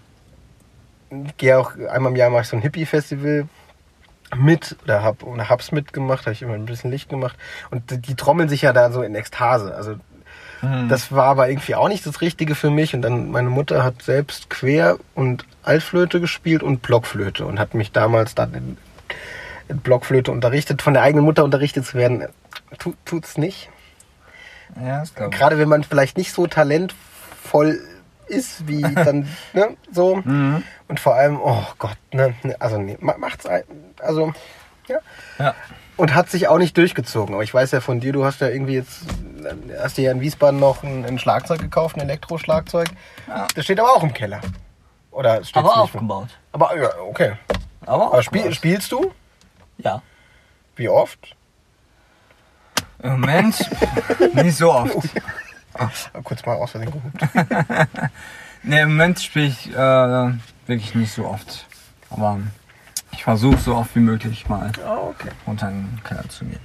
[1.38, 3.48] gehe auch einmal im Jahr mache ich so ein Hippie-Festival
[4.36, 7.38] mit oder hab oder hab's mitgemacht, habe ich immer ein bisschen Licht gemacht
[7.70, 9.76] und die, die trommeln sich ja da so in Ekstase.
[9.76, 9.96] Also
[10.62, 10.89] Mhm.
[10.89, 14.04] das war aber irgendwie auch nicht das Richtige für mich und dann meine Mutter hat
[14.04, 18.78] selbst Quer und Altflöte gespielt und Blockflöte und hat mich damals dann in,
[19.67, 22.28] in Blockflöte unterrichtet, von der eigenen Mutter unterrichtet zu werden,
[22.78, 23.70] tu, tut's nicht.
[24.80, 25.13] Ja, ich.
[25.15, 27.82] Gerade wenn man vielleicht nicht so talentvoll
[28.32, 30.15] ist wie dann, ne, so.
[30.26, 30.63] Mhm.
[30.88, 33.46] Und vor allem, oh Gott, ne, ne, also nee, ma- macht's,
[34.00, 34.34] also,
[34.88, 34.98] ja.
[35.39, 35.56] Ja.
[35.98, 37.34] Und hat sich auch nicht durchgezogen.
[37.36, 39.02] Aber ich weiß ja von dir, du hast ja irgendwie jetzt,
[39.80, 42.89] hast dir ja in Wiesbaden noch ein, ein Schlagzeug gekauft, ein Elektroschlagzeug.
[43.28, 43.48] Ja.
[43.56, 44.41] Das steht aber auch im Keller.
[45.12, 46.30] Oder steht's Aber aufgebaut.
[46.54, 47.34] Aber, ja, okay.
[47.86, 49.13] Aber, Aber spiel, spielst du?
[49.78, 50.02] Ja.
[50.76, 51.36] Wie oft?
[53.04, 53.56] Im Moment
[54.34, 54.96] nicht so oft.
[55.74, 55.90] Ah,
[56.24, 57.22] kurz mal aus Versehen gehupt.
[58.64, 60.34] Ne, im Moment spiele ich äh,
[60.68, 61.66] wirklich nicht so oft.
[62.12, 62.38] Aber
[63.12, 65.30] ich versuche so oft wie möglich mal Ah, okay.
[65.48, 66.60] runter in den Keller zu gehen.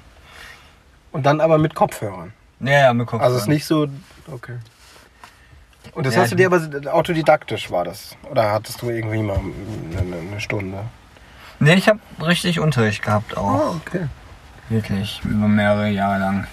[1.11, 2.35] Und dann aber mit Kopfhörern.
[2.61, 3.25] Ja, ja, mit Kopfhörern.
[3.25, 3.88] Also es ist nicht so.
[4.31, 4.59] Okay.
[5.95, 6.61] Und das Ja, hast du dir aber
[6.92, 8.14] autodidaktisch war das?
[8.31, 9.38] Oder hattest du irgendwie mal
[9.99, 10.85] eine, eine Stunde?
[11.61, 13.77] Ne, ich habe richtig Unterricht gehabt auch.
[13.77, 14.07] okay.
[14.69, 16.47] Wirklich, über mehrere Jahre lang.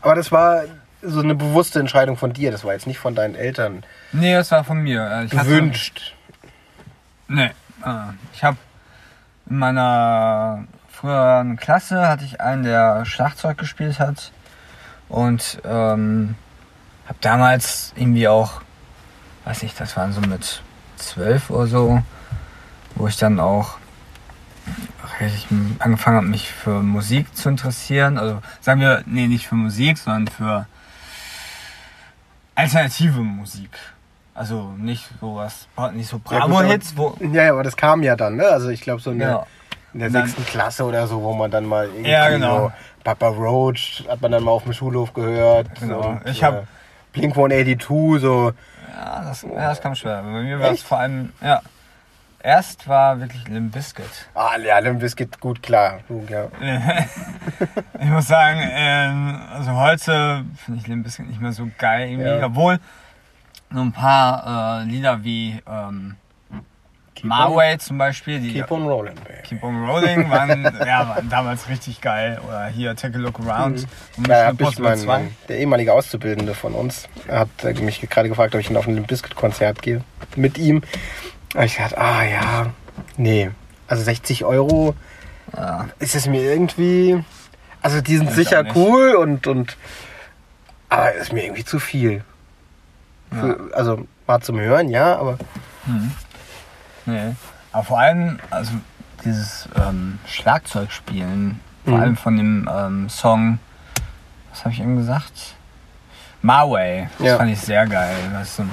[0.00, 0.62] Aber das war
[1.02, 2.50] so eine bewusste Entscheidung von dir.
[2.50, 5.02] Das war jetzt nicht von deinen Eltern Nee, das war von mir.
[5.10, 6.14] Äh, Ich hatte- gewünscht.
[7.28, 7.50] Nee,
[7.84, 7.90] äh,
[8.32, 8.56] ich habe
[9.50, 14.32] in meiner früheren Klasse hatte ich einen, der Schlagzeug gespielt hat
[15.08, 16.34] und ähm,
[17.06, 18.60] habe damals irgendwie auch,
[19.44, 20.62] weiß nicht, das waren so mit
[20.96, 22.02] zwölf oder so,
[22.96, 23.78] wo ich dann auch
[25.20, 25.46] richtig
[25.78, 28.18] angefangen habe, mich für Musik zu interessieren.
[28.18, 30.66] Also sagen wir, nee, nicht für Musik, sondern für
[32.58, 33.70] alternative Musik.
[34.34, 36.94] Also nicht sowas, nicht so Bravo-Hits.
[37.32, 38.46] Ja, ja, aber das kam ja dann, ne?
[38.46, 39.46] Also ich glaube so in der, Ja.
[39.94, 42.58] in der sechsten Klasse oder so, wo man dann mal irgendwie Ja, genau.
[42.68, 42.72] so
[43.04, 45.68] Papa Roach hat man dann mal auf dem Schulhof gehört.
[45.80, 46.00] Genau.
[46.10, 46.66] Und, Ich hab- äh,
[47.12, 48.52] Blink 182, so.
[48.96, 50.22] Ja, das, ja, das kam schwer.
[50.22, 51.60] Bei mir war es vor allem, ja.
[52.40, 54.28] Erst war wirklich Limp Bizkit.
[54.34, 56.00] Ah, ja, Limp Bizkit, gut, klar.
[56.06, 56.48] Gut, ja.
[58.00, 62.28] ich muss sagen, ähm, also heute finde ich Limp Bizkit nicht mehr so geil irgendwie.
[62.28, 62.46] Ja.
[62.46, 62.78] Obwohl
[63.72, 66.14] so ein paar äh, Lieder wie ähm,
[67.22, 69.42] Marway zum Beispiel, die Keep on rolling, baby.
[69.42, 72.40] Keep on Rolling waren, ja, waren damals richtig geil.
[72.46, 73.86] Oder hier Take a Look Around.
[74.16, 75.06] Mission hab ich mein, 2.
[75.06, 78.94] mein, der ehemalige Auszubildende von uns hat äh, mich gerade gefragt, ob ich auf ein
[78.94, 80.02] Limp Bizkit Konzert gehe.
[80.36, 80.82] Mit ihm.
[81.54, 82.66] Hab ich gesagt, ah ja,
[83.16, 83.50] nee.
[83.86, 84.94] Also 60 Euro
[85.56, 85.86] Ja.
[85.98, 87.24] ist es mir irgendwie.
[87.80, 89.76] Also die sind Weiß sicher cool und, und.
[90.90, 92.22] Aber ist mir irgendwie zu viel.
[93.32, 93.40] Ja.
[93.40, 95.38] Für, also mal zum Hören, ja, aber.
[97.06, 97.34] Nee.
[97.72, 98.72] Aber vor allem, also
[99.24, 102.00] dieses ähm, Schlagzeugspielen, vor Mhm.
[102.02, 103.58] allem von dem ähm, Song,
[104.50, 105.54] was habe ich eben gesagt?
[106.42, 107.08] Marway.
[107.18, 107.36] Das Ja.
[107.38, 108.64] fand ich sehr geil, es so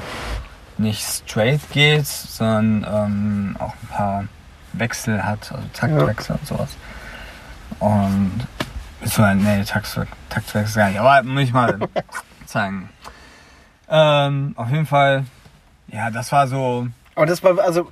[0.78, 4.26] nicht straight geht, sondern ähm, auch ein paar
[4.74, 6.70] Wechsel hat, also Taktwechsel und sowas.
[7.80, 8.48] Und
[9.04, 11.78] so, nee, Taktwechsel, Taktwechsel gar nicht, aber muss ich mal
[12.46, 12.90] zeigen.
[13.90, 15.26] Ähm, auf jeden Fall,
[15.88, 17.90] ja, das war so, Aber das war, also.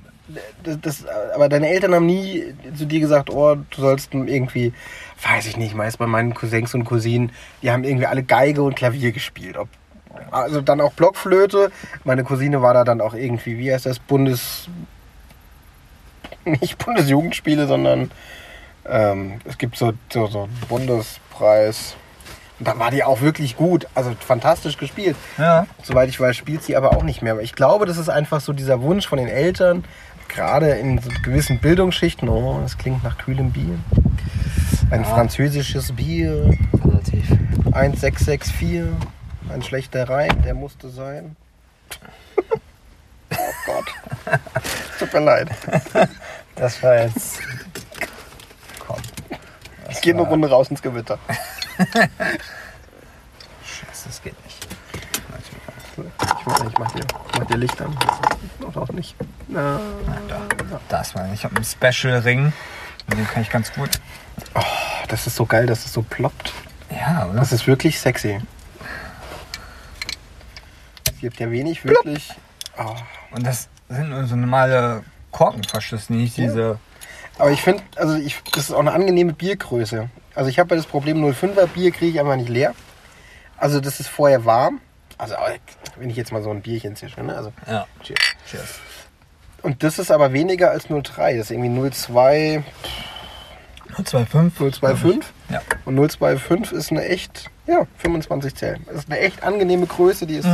[0.62, 4.72] Das, das, aber deine Eltern haben nie zu dir gesagt, oh, du sollst irgendwie,
[5.22, 8.74] weiß ich nicht, meist bei meinen Cousins und Cousinen, die haben irgendwie alle Geige und
[8.74, 9.58] Klavier gespielt.
[9.58, 9.68] Ob,
[10.30, 11.70] also dann auch Blockflöte.
[12.04, 14.68] Meine Cousine war da dann auch irgendwie, wie heißt das, Bundes.
[16.44, 18.10] Nicht Bundesjugendspiele, sondern
[18.86, 21.96] ähm, es gibt so, so, so einen Bundespreis.
[22.58, 25.16] Und da war die auch wirklich gut, also fantastisch gespielt.
[25.38, 25.66] Ja.
[25.82, 27.32] Soweit ich weiß, spielt sie aber auch nicht mehr.
[27.32, 29.84] Aber ich glaube, das ist einfach so dieser Wunsch von den Eltern,
[30.28, 32.28] gerade in so gewissen Bildungsschichten.
[32.28, 33.78] Oh, das klingt nach kühlem Bier.
[34.90, 37.30] Ein französisches Bier, Relativ.
[37.72, 38.82] 1664.
[39.50, 41.36] Ein schlechter Reim, der musste sein.
[43.32, 43.86] oh Gott.
[44.98, 45.48] Tut mir leid.
[46.56, 47.40] Das war jetzt.
[48.78, 48.96] Komm.
[49.90, 51.18] Ich gehe eine Runde raus ins Gewitter.
[53.64, 54.66] Scheiße, das geht nicht.
[55.96, 57.00] Ich mach, ich mach, dir,
[57.32, 57.96] ich mach dir Licht an.
[58.60, 59.14] Doch, auch nicht.
[59.48, 59.80] Na,
[60.88, 61.32] Da ist mein.
[61.34, 62.52] Ich habe einen Special Ring.
[63.08, 63.90] Und Den kann ich ganz gut.
[64.54, 64.62] oh,
[65.08, 66.52] das ist so geil, dass es so ploppt.
[66.90, 67.40] Ja, oder?
[67.40, 68.40] Das ist wirklich sexy.
[71.24, 72.28] Es gibt ja wenig wirklich.
[72.78, 72.94] Oh.
[73.34, 76.78] Und das sind nur so normale Korkenverschlüsse, nicht diese.
[77.38, 80.10] Aber ich finde, also ich, das ist auch eine angenehme Biergröße.
[80.34, 82.74] Also ich habe ja das Problem, 05er Bier kriege ich einfach nicht leer.
[83.56, 84.82] Also das ist vorher warm.
[85.16, 85.34] Also
[85.96, 87.34] wenn ich jetzt mal so ein Bierchen zische, ne?
[87.34, 87.86] Also, Ja.
[88.02, 88.20] cheers.
[88.50, 88.80] Cheers.
[89.62, 91.38] Und das ist aber weniger als 03.
[91.38, 92.62] Das ist irgendwie 02,
[93.96, 94.80] 025.
[94.80, 95.32] 025.
[95.48, 95.62] Ja.
[95.86, 98.84] Und 025 ist eine echt, ja, 25 Zellen.
[98.86, 100.48] Das ist eine echt angenehme Größe, die ist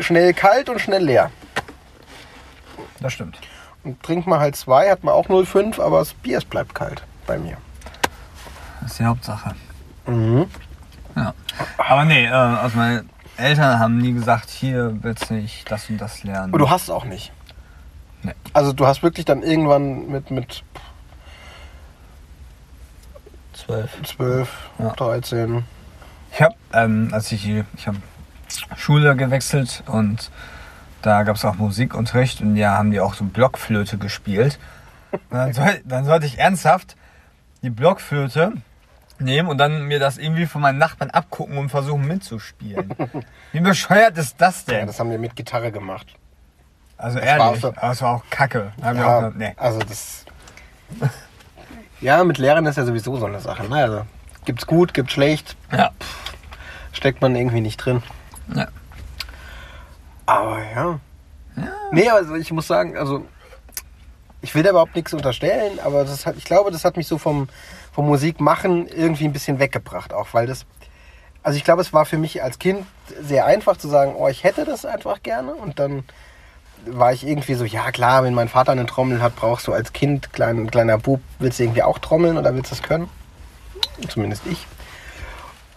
[0.00, 1.30] schnell kalt und schnell leer.
[3.00, 3.38] Das stimmt.
[3.84, 7.02] Und trinkt man halt zwei, hat man auch 05, aber das Bier es bleibt kalt
[7.26, 7.56] bei mir.
[8.80, 9.54] Das ist die Hauptsache.
[10.06, 10.46] Mhm.
[11.16, 11.34] Ja.
[11.78, 13.04] Aber nee, äh, also meine
[13.36, 16.52] Eltern haben nie gesagt, hier willst du nicht das und das lernen.
[16.52, 17.32] Und du hast es auch nicht.
[18.22, 18.34] Nee.
[18.52, 20.62] Also du hast wirklich dann irgendwann mit, mit
[23.54, 23.90] zwölf.
[24.02, 24.90] 12, Ja.
[24.90, 25.64] 13.
[26.32, 27.98] Ich habe, ähm, als ich, ich habe
[28.76, 30.30] Schule gewechselt und
[31.02, 34.58] da gab es auch Musikunterricht und ja, haben die auch so Blockflöte gespielt.
[35.30, 36.96] Dann, soll, dann sollte ich ernsthaft
[37.62, 38.52] die Blockflöte
[39.18, 42.94] nehmen und dann mir das irgendwie von meinen Nachbarn abgucken und versuchen mitzuspielen.
[43.52, 44.86] Wie bescheuert ist das Ja, denn?
[44.86, 46.06] das haben wir mit Gitarre gemacht.
[46.96, 48.72] Also war ehrlich, so- aber es war auch kacke.
[48.78, 49.54] Da Ja, auch, gedacht, nee.
[49.56, 50.24] also das.
[52.00, 53.68] Ja, mit Lehrern ist ja sowieso so eine Sache.
[53.68, 53.76] Ne?
[53.76, 54.06] Also,
[54.44, 55.90] gibt's gut, gibt's schlecht, Ja.
[56.92, 58.02] steckt man irgendwie nicht drin.
[58.54, 58.68] Ja.
[60.26, 61.00] Aber ja.
[61.92, 63.24] Nee, also ich muss sagen, also
[64.42, 67.18] ich will da überhaupt nichts unterstellen, aber das hat, ich glaube, das hat mich so
[67.18, 67.48] vom,
[67.92, 70.66] vom Musikmachen irgendwie ein bisschen weggebracht, auch weil das,
[71.42, 72.86] also ich glaube, es war für mich als Kind
[73.20, 76.04] sehr einfach zu sagen, oh, ich hätte das einfach gerne und dann
[76.86, 79.92] war ich irgendwie so, ja klar, wenn mein Vater eine Trommel hat, brauchst du als
[79.92, 83.08] Kind, klein, kleiner Bub, willst du irgendwie auch trommeln oder willst du das können?
[84.08, 84.66] Zumindest ich.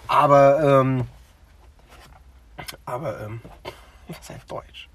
[0.08, 1.08] Aber, ähm,
[2.85, 3.41] aber, ähm,
[4.07, 4.87] was heißt Deutsch?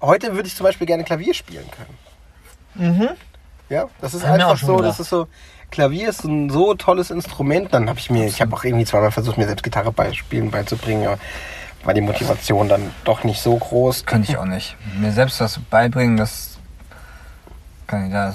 [0.00, 2.98] Heute würde ich zum Beispiel gerne Klavier spielen können.
[2.98, 3.08] Mhm.
[3.68, 4.90] Ja, das ist Haben wir auch einfach schon so, gedacht.
[4.90, 5.28] das ist so,
[5.70, 7.72] Klavier ist ein so tolles Instrument.
[7.72, 11.06] Dann habe ich mir, ich habe auch irgendwie zweimal versucht, mir selbst Gitarre beispielen beizubringen,
[11.06, 11.18] aber
[11.84, 14.06] war die Motivation dann doch nicht so groß.
[14.06, 14.76] Könnte ich auch nicht.
[14.98, 16.58] Mir selbst was beibringen, das
[17.86, 18.34] kann ich da.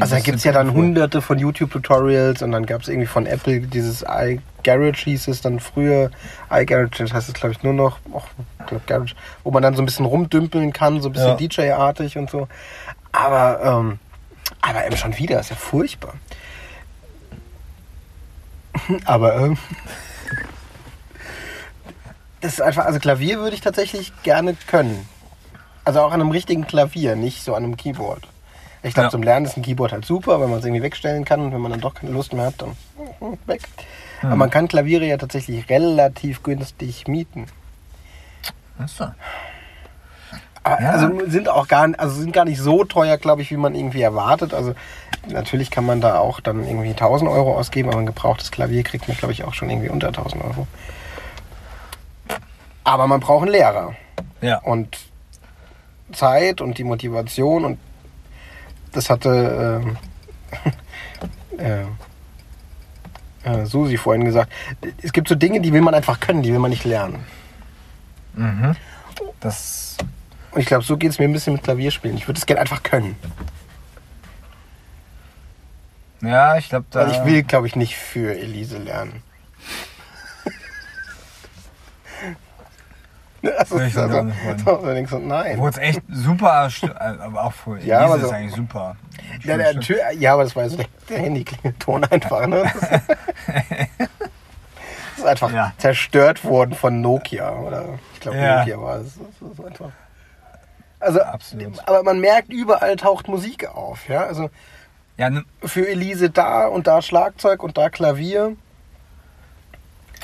[0.00, 3.26] Also da gibt es ja dann hunderte von YouTube-Tutorials und dann gab es irgendwie von
[3.26, 6.10] Apple dieses iGarage hieß es dann früher.
[6.50, 8.26] iGarage das heißt es glaube ich nur noch, och,
[8.66, 11.36] glaub Garage, wo man dann so ein bisschen rumdümpeln kann, so ein bisschen Ja.
[11.36, 12.48] DJ-artig und so.
[13.12, 13.98] Aber, ähm,
[14.60, 16.14] aber eben schon wieder, ist ja furchtbar.
[19.04, 19.58] aber, ähm,
[22.40, 25.06] das ist einfach, also Klavier würde ich tatsächlich gerne können.
[25.84, 28.28] Also auch an einem richtigen Klavier, nicht so an einem Keyboard.
[28.82, 29.10] Ich glaube, Ja.
[29.10, 31.60] zum Lernen ist ein Keyboard halt super, weil man es irgendwie wegstellen kann und wenn
[31.60, 32.76] man dann doch keine Lust mehr hat, dann
[33.20, 33.62] hm, weg.
[34.22, 37.46] Aber man kann Klaviere ja tatsächlich relativ günstig mieten.
[38.78, 39.04] Ach so.
[40.64, 40.90] Aber Ja.
[40.90, 44.02] Also sind auch gar, also sind gar nicht so teuer, glaube ich, wie man irgendwie
[44.02, 44.54] erwartet.
[44.54, 44.74] Also
[45.28, 49.08] natürlich kann man da auch dann irgendwie 1000 Euro ausgeben, aber ein gebrauchtes Klavier kriegt
[49.08, 50.66] man, glaube ich, auch schon irgendwie unter 1000 Euro.
[52.84, 53.94] Aber man braucht einen Lehrer.
[54.40, 54.58] Ja.
[54.58, 54.98] und
[56.12, 57.78] Zeit und die Motivation und
[58.92, 59.96] das hatte ähm,
[61.58, 61.84] äh,
[63.44, 64.52] äh, Susi vorhin gesagt.
[65.02, 67.24] Es gibt so Dinge, die will man einfach können, die will man nicht lernen.
[68.34, 68.76] Mhm.
[69.40, 69.96] Das.
[70.52, 72.16] Und ich glaube, so geht es mir ein bisschen mit Klavierspielen.
[72.16, 73.16] Ich würde es gerne einfach können.
[76.20, 77.00] Ja, ich glaube, da.
[77.00, 79.22] Weil ich will, glaube ich, nicht für Elise lernen.
[83.42, 85.06] Ich dann also, auch nicht wollen.
[85.06, 85.58] so, nein.
[85.58, 86.66] Wo es echt super.
[86.66, 88.96] st- Aber auch für Ja, Elise aber ist so- eigentlich super.
[89.42, 92.46] Ja, der, Tür, ja, aber das war so der, der Handyklingelton einfach.
[92.46, 92.62] Ne?
[92.62, 93.08] Das, ist-
[93.48, 95.72] das ist einfach Ja.
[95.78, 97.50] zerstört worden von Nokia.
[97.56, 98.58] Oder ich glaube, Ja.
[98.60, 99.14] Nokia war es.
[99.40, 99.90] Das ist einfach.
[101.00, 101.80] Also, Absolut.
[101.88, 104.08] aber man merkt, überall taucht Musik auf.
[104.08, 104.24] Ja?
[104.24, 104.50] Also
[105.16, 108.56] Ja, ne, für Elise da und da Schlagzeug und da Klavier.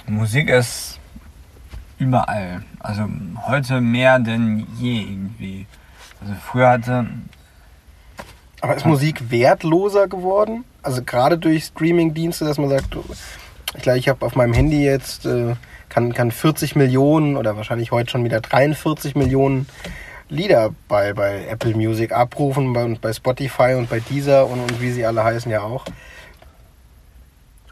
[0.07, 0.98] Musik ist
[1.99, 2.63] überall.
[2.81, 3.09] Also
[3.47, 5.67] heute mehr denn je irgendwie.
[6.21, 7.07] Also früher hatte.
[8.61, 10.65] Aber ist Musik wertloser geworden?
[10.83, 12.97] Also gerade durch Streaming-Dienste, dass man sagt,
[13.77, 15.55] ich glaube, ich habe auf meinem Handy jetzt, äh,
[15.89, 19.69] kann, kann 40 Millionen oder wahrscheinlich heute schon wieder 43 Millionen
[20.31, 24.91] Lieder bei, bei Apple Music abrufen und bei Spotify und bei Deezer und, und wie
[24.91, 25.85] sie alle heißen ja auch.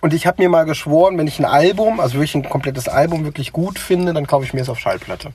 [0.00, 3.24] Und ich habe mir mal geschworen, wenn ich ein Album, also wirklich ein komplettes Album
[3.24, 5.32] wirklich gut finde, dann kaufe ich mir es auf Schallplatte.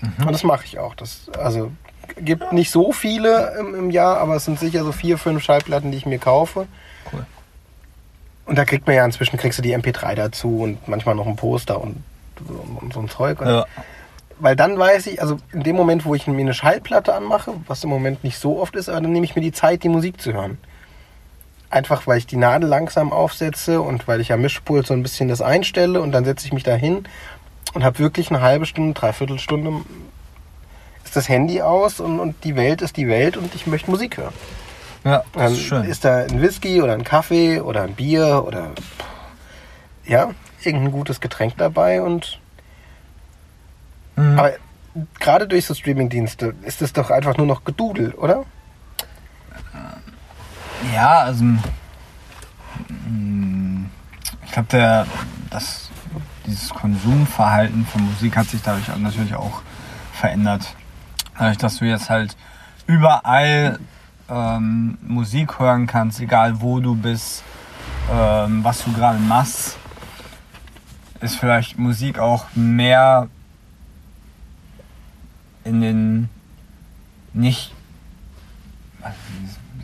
[0.00, 0.26] Mhm.
[0.26, 0.94] Und das mache ich auch.
[0.94, 1.70] Das, also
[2.16, 5.90] gibt nicht so viele im, im, Jahr, aber es sind sicher so vier, fünf Schallplatten,
[5.90, 6.66] die ich mir kaufe.
[7.12, 7.26] Cool.
[8.46, 11.36] Und da kriegt man ja inzwischen kriegst du die MP3 dazu und manchmal noch ein
[11.36, 12.02] Poster und,
[12.80, 13.40] und so ein Zeug.
[13.40, 13.66] Ja.
[14.40, 17.84] Weil dann weiß ich, also in dem Moment, wo ich mir eine Schallplatte anmache, was
[17.84, 20.20] im Moment nicht so oft ist, aber dann nehme ich mir die Zeit, die Musik
[20.20, 20.58] zu hören.
[21.70, 25.28] Einfach weil ich die Nadel langsam aufsetze und weil ich am Mischpult so ein bisschen
[25.28, 27.04] das einstelle und dann setze ich mich da hin
[27.74, 29.72] und habe wirklich eine halbe Stunde, dreiviertel Stunde
[31.04, 34.16] ist das Handy aus und, und die Welt ist die Welt und ich möchte Musik
[34.16, 34.34] hören.
[35.04, 35.84] Ja, das ist schön.
[35.84, 38.70] Ist da ein Whisky oder ein Kaffee oder ein Bier oder
[40.04, 40.30] ja,
[40.62, 42.38] irgendein gutes Getränk dabei und
[44.16, 44.38] mhm.
[44.38, 44.52] aber
[45.18, 48.44] gerade durch so Streamingdienste ist es doch einfach nur noch Gedudel, oder?
[50.94, 51.44] Ja, also
[54.44, 55.06] ich glaube, der
[55.50, 55.90] das
[56.46, 59.62] dieses Konsumverhalten von Musik hat sich dadurch natürlich auch
[60.12, 60.74] verändert.
[61.38, 62.36] Dadurch, dass du jetzt halt
[62.86, 63.78] überall
[64.28, 67.44] ähm, Musik hören kannst, egal wo du bist,
[68.12, 69.78] ähm, was du gerade machst,
[71.20, 73.28] ist vielleicht Musik auch mehr
[75.64, 76.28] in den
[77.32, 77.72] nicht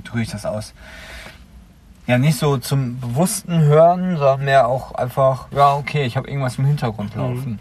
[0.06, 0.74] drücke ich das aus?
[2.06, 6.56] Ja, nicht so zum bewussten Hören, sondern mehr auch einfach, ja, okay, ich habe irgendwas
[6.56, 7.20] im Hintergrund mhm.
[7.22, 7.50] laufen.
[7.50, 7.58] Mhm.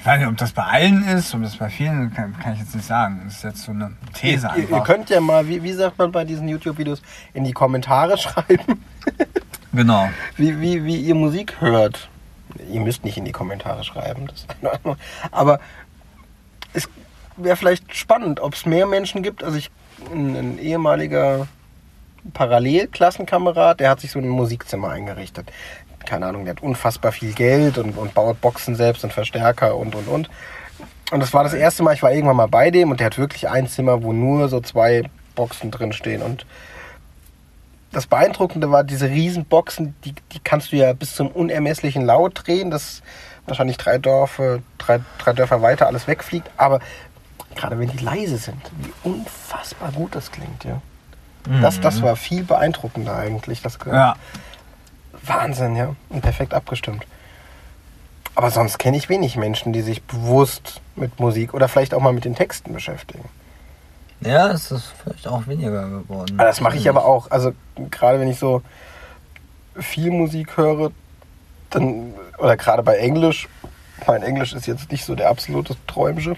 [0.00, 2.60] Ich weiß nicht, ob das bei allen ist, ob das bei vielen, kann, kann ich
[2.60, 3.20] jetzt nicht sagen.
[3.26, 4.76] Das ist jetzt so eine These ihr, einfach.
[4.78, 7.02] Ihr könnt ja mal, wie, wie sagt man bei diesen YouTube-Videos,
[7.34, 8.82] in die Kommentare schreiben.
[9.74, 10.08] genau.
[10.38, 12.08] Wie, wie, wie ihr Musik hört.
[12.72, 14.26] Ihr müsst nicht in die Kommentare schreiben.
[14.26, 14.46] Das
[15.32, 15.60] aber
[16.72, 16.88] es
[17.36, 19.44] wäre vielleicht spannend, ob es mehr Menschen gibt.
[19.44, 19.70] Also ich
[20.12, 21.46] ein, ein ehemaliger
[22.32, 25.50] Parallelklassenkamerad, der hat sich so ein Musikzimmer eingerichtet.
[26.04, 29.94] Keine Ahnung, der hat unfassbar viel Geld und, und baut Boxen selbst und Verstärker und
[29.94, 30.30] und und.
[31.10, 33.18] Und das war das erste Mal, ich war irgendwann mal bei dem und der hat
[33.18, 35.02] wirklich ein Zimmer, wo nur so zwei
[35.34, 36.22] Boxen drin stehen.
[36.22, 36.46] Und
[37.92, 42.46] das Beeindruckende war, diese riesen Boxen, die, die kannst du ja bis zum unermesslichen Laut
[42.46, 43.02] drehen, dass
[43.46, 46.48] wahrscheinlich drei Dörfer, drei, drei Dörfer weiter alles wegfliegt.
[46.56, 46.78] Aber
[47.54, 50.80] gerade wenn die leise sind, wie unfassbar gut das klingt, ja.
[51.48, 51.62] Mhm.
[51.62, 53.62] Das, das war viel beeindruckender eigentlich.
[53.62, 54.14] Das, ja.
[55.22, 55.94] Wahnsinn, ja.
[56.08, 57.06] Und perfekt abgestimmt.
[58.34, 62.12] Aber sonst kenne ich wenig Menschen, die sich bewusst mit Musik oder vielleicht auch mal
[62.12, 63.28] mit den Texten beschäftigen.
[64.20, 66.38] Ja, es ist vielleicht auch weniger geworden.
[66.38, 67.30] Aber das mache ich aber auch.
[67.30, 67.52] Also
[67.90, 68.62] gerade wenn ich so
[69.76, 70.92] viel Musik höre,
[71.70, 73.48] dann, oder gerade bei Englisch,
[74.06, 76.36] mein Englisch ist jetzt nicht so der absolute Träumsche.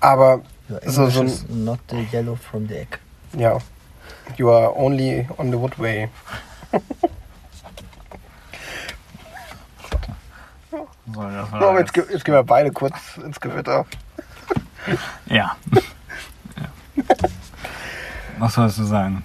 [0.00, 0.42] Aber
[0.86, 2.98] so, so ein, not the yellow from the egg.
[3.36, 3.58] Ja.
[4.36, 6.08] You are only on the wood way.
[11.12, 13.84] so, jetzt, jetzt gehen wir beide kurz ins Gewitter.
[15.26, 15.56] Ja.
[18.38, 19.22] Was sollst du sagen?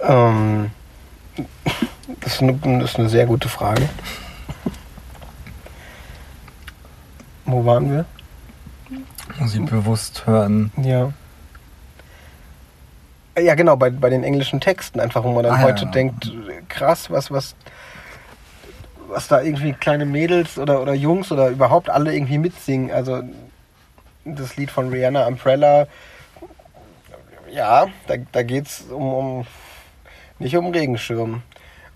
[0.00, 0.70] Ähm,
[2.20, 3.88] das, ist eine, das ist eine sehr gute Frage.
[7.44, 8.04] Wo waren wir?
[9.38, 10.72] Musik bewusst hören.
[10.76, 11.12] Ja.
[13.38, 15.90] Ja, genau, bei, bei den englischen Texten einfach, wo man dann ah, heute ja.
[15.90, 16.30] denkt,
[16.68, 17.54] krass, was, was,
[19.08, 22.90] was da irgendwie kleine Mädels oder, oder Jungs oder überhaupt alle irgendwie mitsingen.
[22.90, 23.22] Also
[24.24, 25.86] das Lied von Rihanna Umbrella,
[27.50, 29.46] ja, da, da geht es um, um,
[30.38, 31.42] nicht um Regenschirm.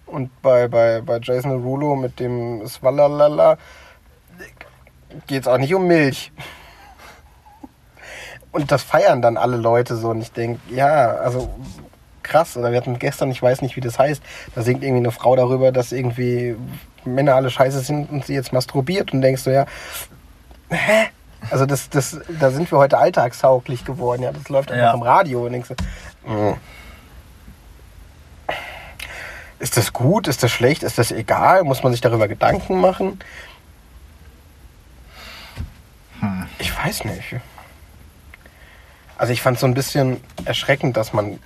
[0.07, 3.59] Und bei, bei, bei Jason Rulo mit dem Swallalala
[5.27, 6.33] geht es auch nicht um Milch.
[8.57, 10.09] Und das feiern dann alle Leute so.
[10.09, 11.51] Und ich denke, ja, also
[12.23, 12.57] krass.
[12.57, 14.23] Oder wir hatten gestern, ich weiß nicht, wie das heißt,
[14.55, 16.57] da singt irgendwie eine Frau darüber, dass irgendwie
[17.05, 19.13] Männer alle scheiße sind und sie jetzt masturbiert.
[19.13, 19.67] Und denkst du, ja,
[20.71, 21.09] hä?
[21.51, 24.23] Also das, das, da sind wir heute alltagstauglich geworden.
[24.23, 24.95] Ja, das läuft einfach ja.
[24.95, 25.45] im Radio.
[25.45, 26.49] Und denkst du, mh.
[26.49, 26.57] Hm.
[29.59, 30.29] ist das gut?
[30.29, 30.83] Ist das schlecht?
[30.83, 31.63] Ist das egal?
[31.65, 33.19] Muss man sich darüber Gedanken machen?
[36.21, 36.47] Hm.
[36.59, 37.37] Ich weiß nicht.
[39.19, 41.39] Also ich fand es so ein bisschen erschreckend, dass man,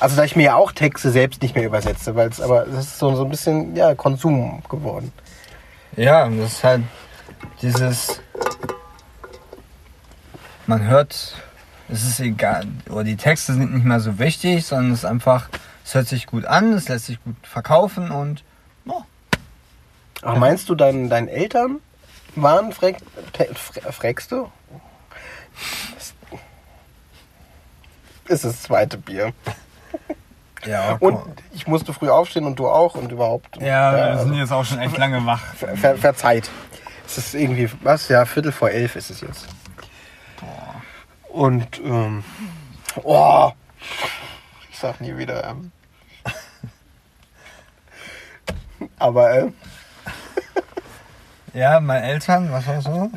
[0.00, 2.86] Also da ich mir ja auch Texte selbst nicht mehr übersetze, weil es aber das
[2.86, 5.12] ist so, so ein bisschen ja Konsum geworden.
[5.96, 6.82] Ja, und das ist halt
[7.62, 8.20] dieses.
[10.66, 11.34] Man hört,
[11.88, 15.48] es ist egal, oder die Texte sind nicht mehr so wichtig, sondern es ist einfach,
[15.84, 18.44] es hört sich gut an, es lässt sich gut verkaufen und
[18.86, 19.02] oh,
[20.22, 21.80] Ach, meinst du, dein, deinen Eltern
[22.36, 22.98] waren Freck,
[23.32, 24.46] te- Fre- Freckste?
[28.30, 29.32] Ist das zweite Bier.
[30.64, 31.20] ja, Und
[31.52, 33.56] ich musste früh aufstehen und du auch und überhaupt.
[33.56, 35.42] ja, wir also sind jetzt auch schon echt lange wach.
[35.56, 36.48] ver, ver, verzeiht.
[37.04, 38.08] Es ist irgendwie, was?
[38.08, 39.46] Ja, Viertel vor elf ist es jetzt.
[41.28, 42.22] Und, ähm,
[43.02, 43.50] oh,
[44.70, 45.72] ich sag nie wieder, ähm.
[48.98, 49.52] Aber, äh,
[51.52, 53.10] Ja, meine Eltern, was war so?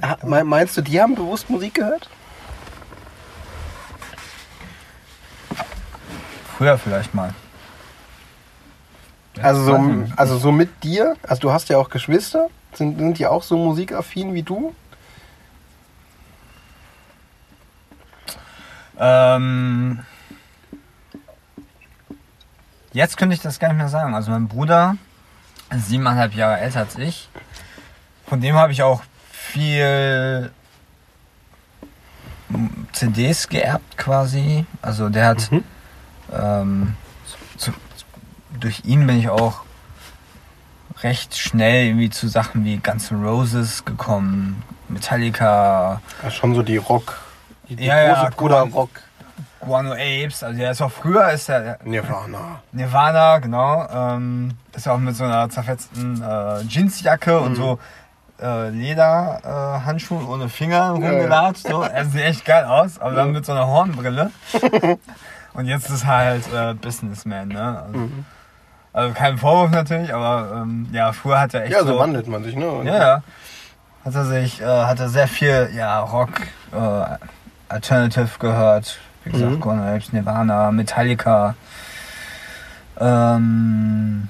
[0.44, 2.10] meinst du, die haben bewusst Musik gehört?
[6.58, 7.34] Früher vielleicht mal.
[9.42, 11.16] Also so, also so mit dir?
[11.24, 12.50] Also du hast ja auch Geschwister.
[12.74, 14.76] Sind, sind die auch so musikaffin wie du?
[19.00, 20.00] Ähm,
[22.94, 24.14] jetzt könnte ich das gar nicht mehr sagen.
[24.14, 24.98] Also mein Bruder
[25.72, 27.30] ist siebeneinhalb Jahre älter als ich.
[28.28, 29.02] Von dem habe ich auch
[29.32, 30.52] viel
[32.92, 34.66] CDs geerbt quasi.
[34.82, 35.64] Also der hat Mhm.
[36.38, 36.96] Ähm,
[37.58, 37.72] zu,
[38.60, 39.62] durch ihn bin ich auch
[41.02, 46.78] recht schnell irgendwie zu Sachen wie Guns N' Roses gekommen, Metallica, Ja, schon so die
[46.78, 47.20] Rock.
[47.70, 48.72] Die, die Ja, ja, große Bruder cool.
[48.72, 48.90] Rock.
[49.60, 50.44] Guano Apes.
[50.44, 52.62] Also der ist auch früher ist der Nirvana.
[52.72, 53.88] Nirvana, genau.
[53.94, 57.80] Ähm, ist ja auch mit so einer zerfetzten äh, Jeansjacke und so
[58.42, 61.68] äh, Lederhandschuhen äh, ohne Finger rumgelatscht.
[61.68, 61.82] So.
[61.82, 64.32] Er sieht echt geil aus, aber dann mit so einer Hornbrille.
[65.54, 67.84] und jetzt ist halt äh, Businessman, ne?
[67.86, 68.10] Also,
[68.94, 72.44] also kein Vorwurf natürlich, aber ähm, ja, früher hat er echt Ja, so wandelt man
[72.44, 72.68] sich, ne?
[72.70, 73.24] Und- ja, ja.
[74.06, 76.42] Hat er sich, äh, hat er sehr viel, ja, Rock,
[76.74, 77.18] äh,
[77.70, 79.00] Alternative gehört.
[79.24, 79.80] Wie gesagt, Mhm.
[79.80, 81.56] Apes, Nirvana, Metallica.
[83.00, 84.28] Ähm,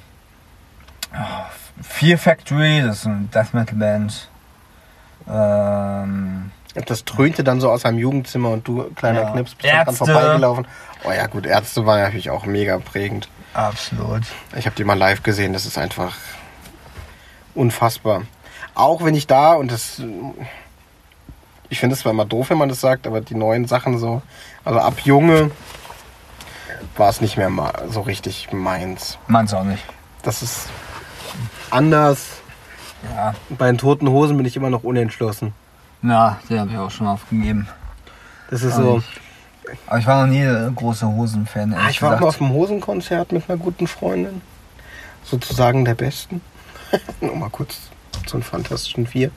[1.13, 4.29] oh, Fear Factory, das ist eine Death Metal Band.
[5.27, 6.51] Ähm,
[6.87, 9.31] Das dröhnte dann so aus seinem Jugendzimmer und du, kleiner Ja.
[9.31, 9.93] Knips, bist dann Ärzte.
[10.05, 10.67] vorbeigelaufen.
[11.03, 13.29] Oh ja, gut, Ärzte waren natürlich auch mega prägend.
[13.53, 14.23] absolut.
[14.55, 16.15] Ich habe die mal live gesehen, das ist einfach
[17.55, 18.23] unfassbar.
[18.75, 20.01] Auch wenn ich da, und das.
[21.69, 24.21] Ich finde es zwar immer doof, wenn man das sagt, aber die neuen Sachen so,
[24.63, 25.51] also ab Junge
[26.97, 27.51] war es nicht mehr
[27.89, 29.17] so richtig meins.
[29.27, 29.83] Meins auch nicht.
[30.23, 30.67] Das ist
[31.69, 32.41] anders.
[33.15, 33.33] Ja.
[33.49, 35.53] Bei den toten Hosen bin ich immer noch unentschlossen.
[36.03, 37.67] Na, den habe ich auch schon aufgegeben.
[38.49, 38.95] Das ist Auch so.
[38.97, 39.07] nicht.
[39.87, 43.31] Aber ich war noch nie ein großer Hosen-Fan, Ah, ich war mal auf einem Hosenkonzert
[43.31, 44.41] mit einer guten Freundin.
[45.23, 46.41] Sozusagen der besten.
[47.21, 47.77] Nur mal kurz
[48.25, 49.31] zu einem fantastischen Vier.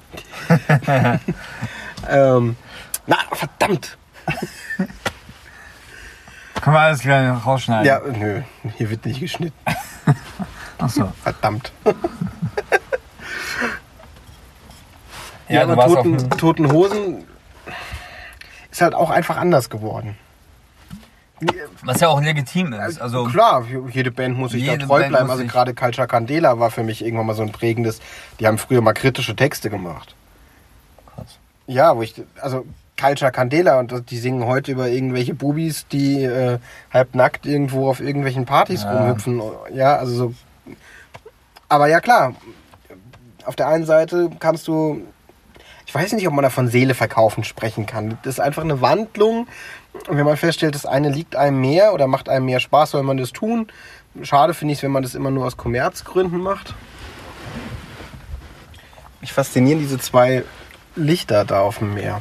[2.08, 2.56] ähm,
[3.06, 3.96] na, verdammt!
[6.60, 7.86] Können wir alles gleich rausschneiden?
[7.86, 8.42] Ja, nö,
[8.76, 9.56] hier wird nicht geschnitten.
[10.78, 11.12] Achso.
[11.22, 11.70] Verdammt.
[15.48, 17.24] Ja, Ja, aber toten, toten Hosen
[18.70, 20.16] ist halt auch einfach anders geworden.
[21.82, 23.00] Was ja auch legitim ist.
[23.00, 25.30] Also, Klar, jede Band muss sich da treu Band bleiben.
[25.30, 28.00] Also gerade Culture Candela war für mich irgendwann mal so ein prägendes.
[28.40, 30.14] Die haben früher mal kritische Texte gemacht.
[31.14, 31.38] Krass.
[31.66, 32.64] Ja, wo ich, also
[32.98, 36.58] Culture Candela und die singen heute über irgendwelche Bubis, die äh,
[36.90, 38.92] halb nackt irgendwo auf irgendwelchen Partys Ja.
[38.96, 39.42] rumhüpfen.
[39.74, 40.34] Ja, also so.
[41.68, 42.34] Aber ja klar,
[43.44, 45.02] auf der einen Seite kannst du,
[45.86, 48.18] ich weiß nicht, ob man da von Seele verkaufen sprechen kann.
[48.24, 49.46] Das ist einfach eine Wandlung.
[50.08, 53.02] Und wenn man feststellt, das eine liegt einem mehr oder macht einem mehr Spaß, soll
[53.04, 53.68] man das tun.
[54.22, 56.74] Schade finde ich es, wenn man das immer nur aus Kommerzgründen macht.
[59.20, 60.44] Mich faszinieren diese zwei
[60.96, 62.20] Lichter da auf dem Meer.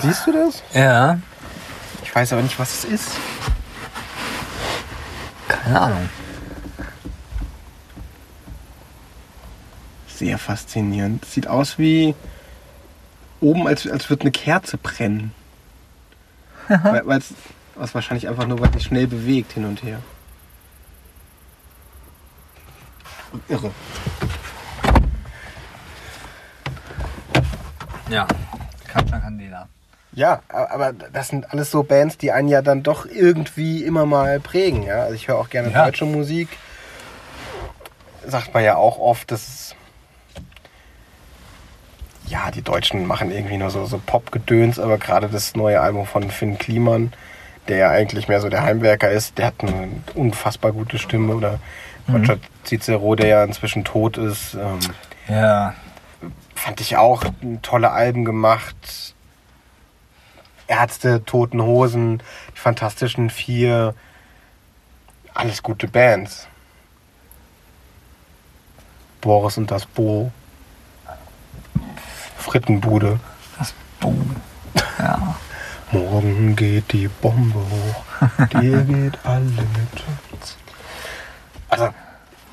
[0.00, 0.62] Siehst du das?
[0.72, 1.18] ja,
[2.04, 3.10] Ich weiß aber nicht, was es ist.
[5.48, 6.08] keine Ahnung.
[10.20, 11.24] Sehr faszinierend.
[11.24, 12.14] Sieht aus wie
[13.40, 15.32] oben, als, als würde eine Kerze brennen.
[16.68, 17.22] weil,
[17.74, 20.00] was wahrscheinlich einfach nur, weil sich schnell bewegt hin und her.
[23.48, 23.70] Irre.
[28.10, 28.26] Ja,
[28.86, 29.68] Katja Candela.
[30.12, 34.04] Ja, a- aber das sind alles so Bands, die einen ja dann doch irgendwie immer
[34.04, 34.82] mal prägen.
[34.82, 34.96] Ja?
[35.04, 35.86] Also ich höre auch gerne Ja.
[35.86, 36.50] deutsche Musik.
[38.26, 39.74] Sagt man ja auch oft, dass es
[42.30, 46.30] ja, die Deutschen machen irgendwie nur so, so Pop-Gedöns, aber gerade das neue Album von
[46.30, 47.12] Finn Kliman,
[47.68, 51.34] der ja eigentlich mehr so der Heimwerker ist, der hat eine unfassbar gute Stimme.
[51.34, 51.58] Oder
[52.08, 54.78] Roger Cicero, der ja inzwischen tot ist, ähm,
[55.28, 55.74] Ja.
[56.54, 57.24] fand ich auch
[57.62, 59.14] tolle Alben gemacht.
[60.68, 62.22] Ärzte, Toten Hosen,
[62.54, 63.94] die Fantastischen Vier,
[65.34, 66.46] alles gute Bands.
[69.20, 70.30] Boris und das Bo.
[72.40, 73.20] Frittenbude.
[73.58, 74.36] Das Boom.
[74.98, 75.36] Ja.
[75.92, 78.04] Morgen geht die Bombe hoch,
[78.60, 80.04] dir geht alle mit.
[81.68, 81.88] Also,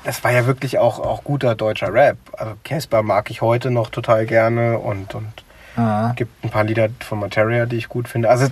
[0.02, 2.16] das war ja wirklich auch, auch guter deutscher Rap.
[2.32, 5.44] Also, Casper mag ich heute noch total gerne und, und
[5.76, 6.12] ja.
[6.16, 8.28] gibt ein paar Lieder von Materia, die ich gut finde.
[8.28, 8.48] Also,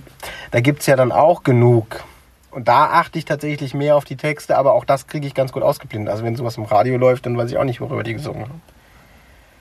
[0.53, 2.05] da gibt es ja dann auch genug.
[2.53, 5.51] Und da achte ich tatsächlich mehr auf die Texte, aber auch das kriege ich ganz
[5.51, 6.13] gut ausgeblendet.
[6.13, 8.63] Also, wenn sowas im Radio läuft, dann weiß ich auch nicht, worüber die gesungen haben.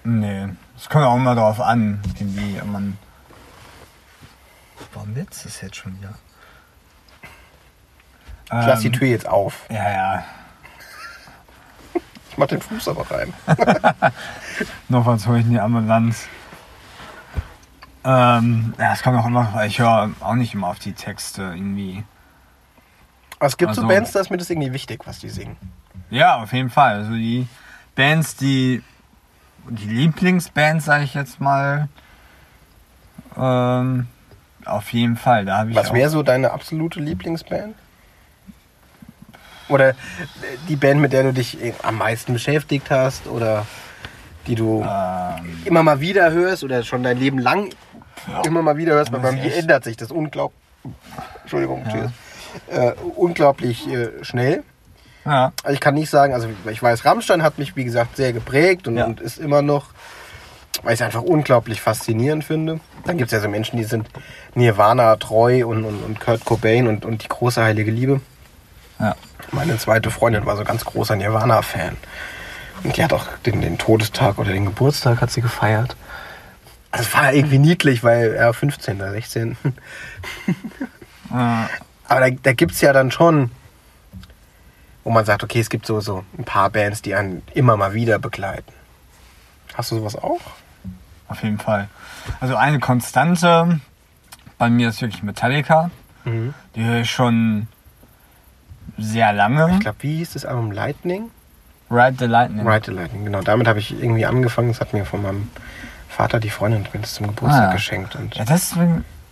[0.05, 0.47] Nee.
[0.77, 2.97] Es kommt auch immer darauf an, wie man.
[4.93, 6.13] Warum jetzt das jetzt schon wieder?
[8.45, 9.65] Ich lasse die Ähm, Tür jetzt auf.
[9.69, 10.23] Ja, ja.
[12.29, 13.33] Ich mach den Fuß aber rein.
[14.89, 16.27] Noch was hole ich in die Ambulanz.
[18.03, 21.43] Ähm, ja, es kommt auch immer, weil ich höre auch nicht immer auf die Texte
[21.43, 22.03] irgendwie.
[23.39, 25.55] Aber es gibt so Also- Bands, da ist mir das irgendwie wichtig, was die singen.
[26.09, 26.95] Ja, auf jeden Fall.
[26.97, 27.47] Also die
[27.95, 28.83] Bands, die
[29.69, 31.87] die Lieblingsbands, sage ich jetzt mal,
[33.37, 34.07] ähm,
[34.65, 35.45] auf jeden Fall.
[35.45, 37.75] Da ich Was wäre so deine absolute Lieblingsband?
[39.67, 39.93] Oder äh,
[40.69, 43.65] die Band, mit der du dich äh, am meisten beschäftigt hast oder
[44.47, 47.69] die du ähm, immer mal wieder hörst oder schon dein Leben lang
[48.43, 50.59] immer mal wieder hörst, weil bei mir ändert sich das unglaublich.
[51.41, 52.11] Entschuldigung, Ja.
[52.69, 54.63] Äh, unglaublich äh, schnell.
[55.25, 58.33] Ja, Also ich kann nicht sagen, also ich weiß, Rammstein hat mich, wie gesagt, sehr
[58.33, 59.05] geprägt und, Ja.
[59.05, 59.87] und ist immer noch,
[60.83, 62.79] weil ich es einfach unglaublich faszinierend finde.
[63.05, 64.07] Dann gibt es ja so Menschen, die sind
[64.55, 68.21] Nirvana treu und, und, und Kurt Cobain und, und die große heilige Liebe.
[68.99, 69.15] ja.
[69.51, 71.95] Meine zweite Freundin war so ganz großer Nirvana-Fan.
[72.83, 75.95] Und die hat auch den, den Todestag oder den Geburtstag hat sie gefeiert.
[76.91, 78.97] Also es war irgendwie niedlich, weil er 15.
[78.97, 79.55] oder 16.
[81.31, 81.69] ja.
[82.07, 83.51] Aber da, da gibt es ja dann schon,
[85.05, 87.93] wo man sagt, okay, es gibt so, so ein paar Bands, die einen immer mal
[87.93, 88.73] wieder begleiten.
[89.75, 90.41] Hast du sowas auch?
[91.29, 91.87] Auf jeden Fall.
[92.41, 93.79] Also eine Konstante
[94.57, 95.89] bei mir ist wirklich Metallica.
[96.25, 97.67] Die höre ich schon
[98.97, 99.71] sehr lange.
[99.75, 100.71] Ich glaube, wie hieß das Album?
[100.71, 101.29] Lightning?
[101.91, 102.67] Ride the Lightning.
[102.67, 103.41] Ride the Lightning, genau.
[103.41, 104.69] Damit habe ich irgendwie angefangen.
[104.69, 105.49] Das hat mir von meinem
[106.09, 107.73] Vater, die Freundin, mir das zum Geburtstag Ah.
[107.73, 108.15] geschenkt.
[108.15, 108.77] Und Ja, das ist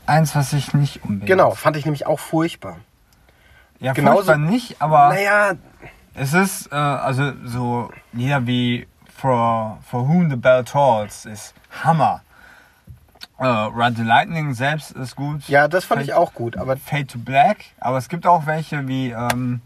[0.05, 1.25] eins, was ich nicht unbedingt.
[1.25, 2.77] genau, fand ich nämlich auch furchtbar.
[3.83, 5.53] Ja, genauso- nicht, aber Naja,
[6.15, 11.53] es ist, äh, also so Lieder wie For, For Whom the Bell Tolls ist
[11.83, 12.21] Hammer.
[13.39, 15.47] Äh, Ride the Lightning selbst ist gut.
[15.49, 16.55] ja, das fand Fade- ich auch gut.
[16.57, 19.61] Aber Fade to Black, aber es gibt auch welche wie ähm,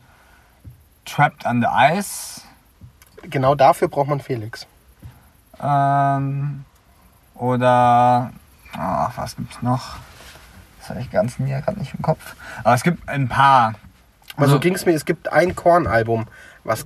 [1.06, 2.42] Trapped under Ice.
[3.24, 4.66] genau dafür braucht man Felix.
[5.62, 6.66] Ähm,
[7.36, 8.32] oder
[8.78, 9.98] ach, was gibt's noch?
[10.80, 12.36] Das habe ich ganz mir gerade nicht im Kopf.
[12.64, 13.74] Aber es gibt ein paar.
[14.38, 14.94] Aber Also- so ging es mir.
[14.94, 16.28] Es gibt ein Korn-Album,
[16.64, 16.86] was.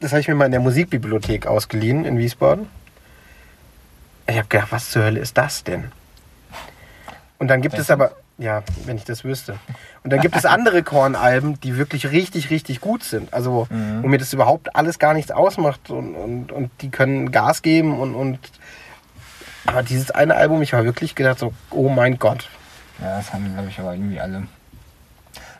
[0.00, 2.68] Das habe ich mir mal in der Musikbibliothek ausgeliehen in Wiesbaden.
[4.26, 5.92] Ich habe gedacht, was zur Hölle ist das denn?
[7.38, 8.12] Und dann gibt es aber.
[8.38, 9.56] Ja, wenn ich das wüsste.
[10.02, 13.34] Und dann gibt es andere Korn-Alben, die wirklich richtig, richtig gut sind.
[13.34, 14.02] Also, Mhm.
[14.02, 15.90] wo mir das überhaupt alles gar nichts ausmacht.
[15.90, 18.38] Und, und, und die können Gas geben und, und.
[19.66, 22.48] Aber dieses eine Album, ich habe wirklich gedacht, so, oh mein Gott.
[23.02, 24.44] Ja, das haben glaube ich aber irgendwie alle.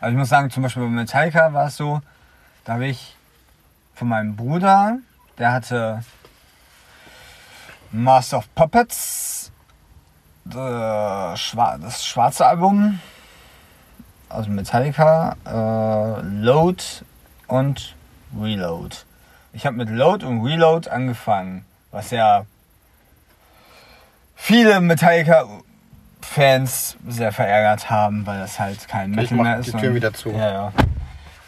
[0.01, 2.01] Aber ich muss sagen, zum Beispiel bei Metallica war es so,
[2.65, 3.15] da habe ich
[3.93, 4.97] von meinem Bruder,
[5.37, 6.03] der hatte
[7.91, 9.51] Master of Puppets,
[10.49, 12.99] äh, das schwarze Album,
[14.27, 16.83] also Metallica, äh, Load
[17.45, 17.95] und
[18.35, 18.95] Reload.
[19.53, 22.47] Ich habe mit Load und Reload angefangen, was ja
[24.35, 24.81] viele
[26.35, 29.77] Metallica-Fans sehr verärgert haben, weil das halt kein Metal mehr die ist.
[29.79, 30.29] Tür und- wieder zu.
[30.31, 30.73] Ja, ja.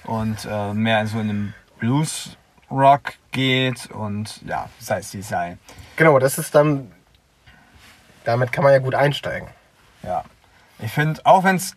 [0.06, 5.58] Und äh, mehr so in den Blues-Rock geht und ja, sei es wie sei.
[5.96, 6.92] Genau, das ist dann.
[8.26, 9.48] Damit kann man ja gut einsteigen.
[10.02, 10.24] Ja.
[10.80, 11.76] Ich finde, auch wenn es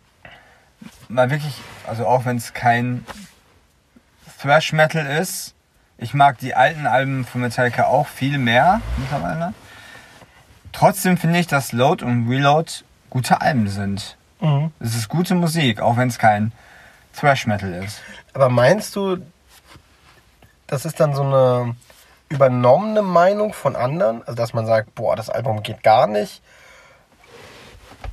[1.09, 1.55] mal wirklich,
[1.87, 3.05] also auch wenn es kein
[4.41, 5.55] Thrash Metal ist,
[5.97, 9.53] ich mag die alten Alben von Metallica auch viel mehr mittlerweile.
[10.71, 12.71] Trotzdem finde ich, dass Load und Reload
[13.17, 14.15] gute Alben sind.
[14.79, 16.51] Es ist gute Musik, auch wenn es kein
[17.19, 17.99] Thrash Metal ist.
[18.35, 19.17] Aber meinst du,
[20.67, 21.75] das ist dann so eine
[22.29, 24.21] übernommene Meinung von anderen?
[24.21, 26.43] Also, dass man sagt, boah, das Album geht gar nicht?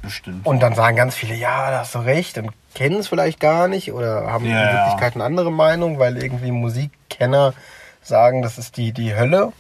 [0.00, 0.46] bestimmt.
[0.46, 3.68] Und dann sagen ganz viele, ja, da hast du recht und kennen es vielleicht gar
[3.68, 4.74] nicht oder haben Ja, in ja.
[4.74, 7.55] Wirklichkeit eine andere Meinung, weil irgendwie Musikkenner
[8.02, 9.52] sagen, das ist die, die Hölle.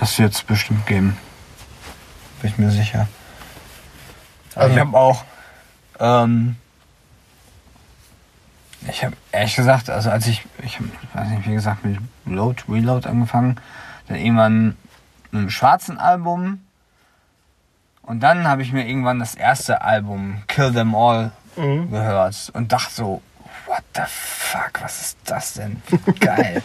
[0.00, 1.16] Das wird es bestimmt geben.
[2.40, 3.06] Bin ich mir sicher.
[4.54, 5.24] Also- ich habe auch.
[6.00, 6.56] Ähm,
[8.88, 12.62] ich habe ehrlich gesagt, also als ich, ich habe, weiß nicht, wie gesagt, mit Load,
[12.68, 13.56] Reload angefangen,
[14.08, 14.76] dann irgendwann
[15.30, 16.60] mit einem schwarzen Album
[18.02, 21.90] und dann habe ich mir irgendwann das erste Album Kill Them All Mhm.
[21.92, 23.22] gehört und dachte so,
[23.66, 25.80] what the fuck, was ist das denn?
[26.20, 26.62] Geil.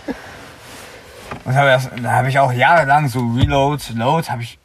[1.46, 4.58] und hab das, habe ich auch jahrelang so Reload, Load, habe ich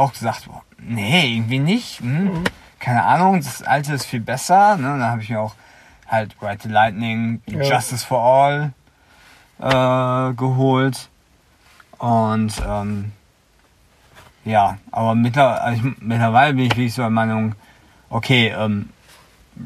[0.00, 2.00] auch gesagt, boah, nee, irgendwie nicht.
[2.00, 2.44] Hm?
[2.78, 4.76] Keine Ahnung, das alte ist viel besser.
[4.76, 4.88] Ne?
[4.88, 5.54] Dann habe ich mir auch
[6.06, 7.62] halt Ride the Lightning, Ja.
[7.62, 8.72] Justice for All
[9.60, 11.08] äh, geholt.
[11.98, 13.12] Und ähm,
[14.44, 17.54] ja, aber mittler, also ich, mittlerweile bin ich wirklich so der Meinung,
[18.08, 18.88] okay, ähm,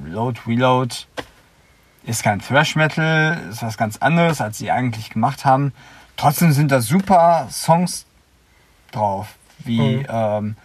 [0.04, 0.94] Load, Reload
[2.02, 5.72] ist kein Thrash Metal, ist was ganz anderes, als sie eigentlich gemacht haben.
[6.16, 8.06] Trotzdem sind da super Songs
[8.90, 10.06] drauf, wie Mhm.
[10.08, 10.56] ähm,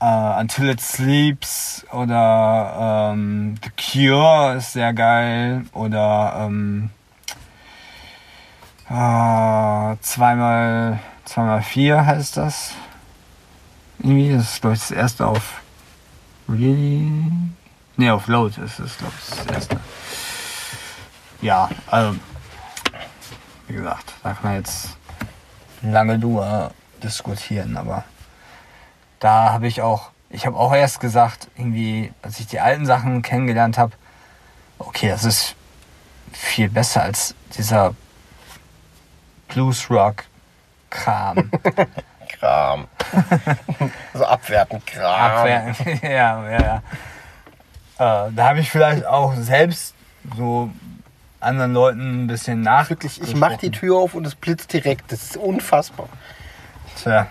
[0.00, 3.70] äh, Until It Sleeps oder ähm, The
[4.08, 6.90] Cure ist sehr geil oder ähm,
[8.88, 12.72] äh, zweimal, zweimal vier heißt das.
[13.98, 15.60] Irgendwie, das ist glaube ich das erste auf
[16.48, 17.08] Really?
[17.96, 19.80] Ne, auf Load ist es, glaube ich, das erste.
[21.40, 22.16] Ja, also,
[23.68, 24.96] wie gesagt, da kann man jetzt
[25.82, 26.72] lange drüber
[27.02, 28.04] diskutieren, aber
[29.20, 33.20] da habe ich auch, ich habe auch erst gesagt, irgendwie, als ich die alten Sachen
[33.22, 33.92] kennengelernt habe,
[34.78, 35.56] okay, das ist
[36.32, 37.94] viel besser als dieser
[39.48, 41.50] Blues-Rock-Kram.
[42.38, 42.86] Kram.
[44.14, 45.20] so abwertend Kram.
[45.20, 45.74] Abwehr.
[46.02, 46.82] ja, ja, ja.
[48.26, 49.94] Äh, da habe ich vielleicht auch selbst
[50.36, 50.70] so
[51.40, 52.90] anderen Leuten ein bisschen nach.
[52.90, 55.12] Wirklich, ich mach die Tür auf und es blitzt direkt.
[55.12, 56.08] Das ist unfassbar.
[56.96, 57.26] Tja.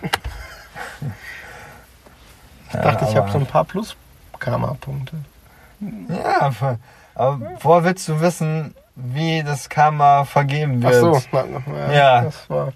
[2.68, 5.16] Ich dachte, ich habe so ein paar Plus-Karma-Punkte.
[6.08, 6.78] Ja, aber
[7.60, 11.00] woher willst du wissen, wie das Karma vergeben Ach wird?
[11.00, 12.22] so, na, na, Ja.
[12.22, 12.72] Das war.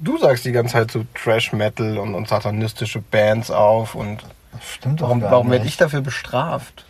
[0.00, 4.22] Du sagst die ganze Zeit so Trash-Metal und, und satanistische Bands auf und
[4.52, 6.84] Das stimmt doch warum, gar warum werde ich dafür bestraft?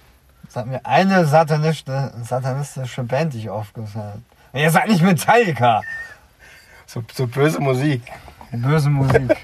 [0.48, 4.22] Sag mir eine satanistische, satanistische Band, die ich aufgerufen habe.
[4.52, 5.82] Ihr seid nicht Metallica.
[6.86, 8.02] So, so böse Musik.
[8.62, 9.36] Böse Musik.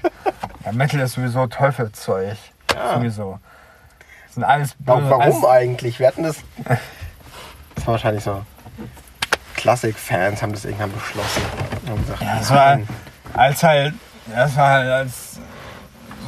[0.65, 2.37] ja, Metal ist sowieso Teufelszeug.
[2.73, 2.95] Ja.
[2.95, 3.39] Sowieso.
[4.25, 5.09] Das sind alles böse.
[5.09, 5.99] Warum, alles, eigentlich?
[5.99, 6.37] Wir hatten das.
[7.75, 8.45] Das war wahrscheinlich so.
[9.55, 11.41] Klassik-Fans haben das irgendwann beschlossen.
[11.85, 12.79] Gesagt, Ja, das war
[13.33, 13.93] als halt,
[14.33, 15.39] das war halt als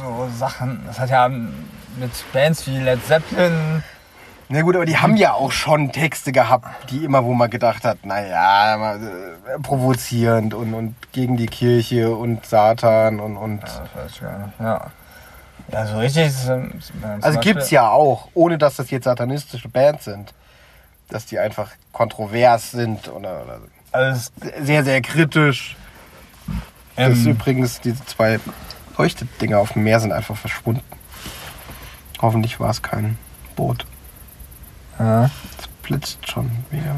[0.00, 3.82] so Sachen, das hat ja mit Bands wie Led Zeppelin,
[4.54, 7.82] Na gut, aber die haben ja auch schon Texte gehabt, die immer, wo man gedacht
[7.82, 8.98] hat, naja, äh,
[9.60, 13.36] provozierend und, und gegen die Kirche und Satan und.
[13.36, 14.90] und ja, das weiß ich gar nicht, ja.
[15.72, 16.72] Ja, so richtig ist es, ähm,
[17.20, 20.32] also Beispiel- gibt's ja auch, ohne dass das jetzt satanistische Bands sind.
[21.08, 24.30] Dass die einfach kontrovers sind oder, oder Also
[24.62, 25.76] sehr, sehr kritisch.
[26.94, 28.38] Das ist ähm, übrigens, diese zwei
[28.96, 30.84] Leuchtedinger auf dem Meer sind einfach verschwunden.
[32.22, 33.18] Hoffentlich war es kein
[33.56, 33.84] Boot.
[34.98, 35.24] Ja.
[35.24, 36.96] Es blitzt schon wieder.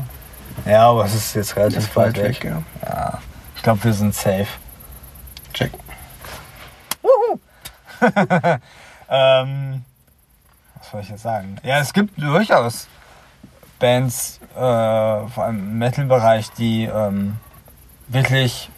[0.64, 2.42] ja, aber es ist jetzt relativ Ist weit weg.
[2.42, 2.62] weg, ja.
[2.82, 3.18] Ja,
[3.56, 4.48] ich glaube, wir sind safe.
[5.52, 5.72] Check.
[9.08, 9.84] Ähm,
[10.78, 11.56] was soll ich jetzt sagen?
[11.62, 12.88] Ja, es gibt durchaus
[13.78, 17.36] Bands, äh, vor allem im Metal-Bereich, die ähm,
[18.08, 18.70] wirklich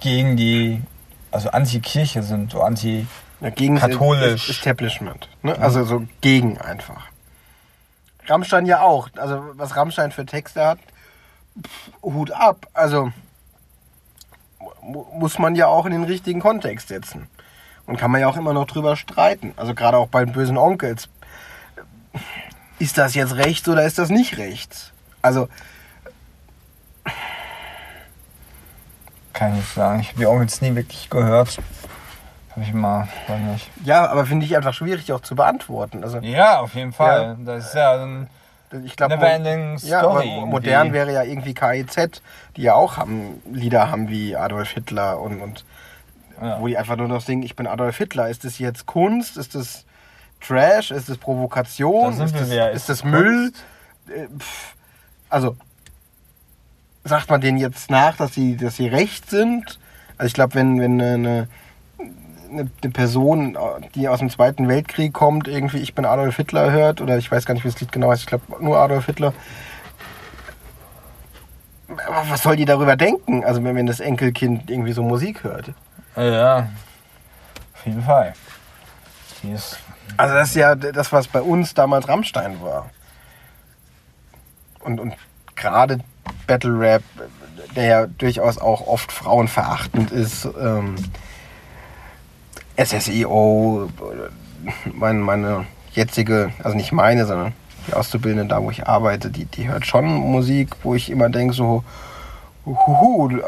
[0.00, 0.82] gegen die,
[1.30, 3.06] also anti-Kirche sind, so anti.
[3.40, 5.28] Ja, gegen Establishment.
[5.42, 5.58] Ne?
[5.58, 7.06] Also so gegen einfach.
[8.26, 9.08] Rammstein ja auch.
[9.16, 10.78] Also was Rammstein für Texte hat,
[11.60, 12.66] pff, Hut ab.
[12.72, 13.12] Also
[14.82, 17.28] mu- muss man ja auch in den richtigen Kontext setzen.
[17.86, 19.52] Und kann man ja auch immer noch drüber streiten.
[19.56, 21.08] Also gerade auch bei den bösen Onkels.
[22.78, 24.92] Ist das jetzt rechts oder ist das nicht rechts?
[25.22, 25.48] Also
[29.32, 30.00] Kann ich sagen.
[30.00, 31.58] Ich habe die jetzt nie wirklich gehört.
[32.54, 33.70] Habe ich mal, weiß nicht.
[33.84, 36.04] ja, aber finde ich einfach schwierig auch zu beantworten.
[36.04, 37.36] Also Ja, auf jeden Fall.
[37.44, 38.28] Das ist ja ein
[38.84, 40.28] ich glaube, Neverending Ja, aber Story.
[40.34, 40.50] irgendwie.
[40.50, 42.22] modern wäre ja irgendwie KIZ,
[42.56, 45.64] die ja auch haben, Lieder haben wie Adolf Hitler und, und
[46.42, 46.60] Ja.
[46.60, 48.28] wo die einfach nur noch singen, ich bin Adolf Hitler.
[48.30, 49.36] Ist das jetzt Kunst?
[49.36, 49.84] Ist das
[50.40, 50.90] Trash?
[50.90, 52.18] Ist das Provokation?
[52.18, 53.52] Da ist, das, ist das Müll?
[54.08, 54.74] Äh, pff,
[55.30, 55.56] Also,
[57.04, 59.78] sagt man denen jetzt nach, dass sie, dass sie recht sind?
[60.18, 61.48] Also ich glaube, wenn, wenn eine,
[62.54, 63.58] eine, eine Person,
[63.94, 67.44] die aus dem Zweiten Weltkrieg kommt, irgendwie Ich bin Adolf Hitler hört, oder ich weiß
[67.46, 69.34] gar nicht, wie das Lied genau heißt, ich glaube nur Adolf Hitler.
[71.88, 75.72] Aber was soll die darüber denken, also wenn, wenn das Enkelkind irgendwie so Musik hört?
[76.16, 76.68] Ja,
[77.74, 78.32] auf jeden Fall.
[79.52, 79.78] Ist,
[80.16, 82.88] Also das ist ja das, was bei uns damals Rammstein war.
[84.80, 85.14] Und, und
[85.54, 85.98] gerade
[86.46, 87.02] Battle Rap,
[87.76, 90.96] der ja durchaus auch oft frauenverachtend ist, ähm,
[92.76, 93.88] SSEO,
[94.92, 97.52] meine, meine jetzige, also nicht meine, sondern
[97.86, 101.54] die Auszubildende da, wo ich arbeite, die, die hört schon Musik, wo ich immer denke
[101.54, 101.84] so,
[102.64, 103.42] huhu, äh,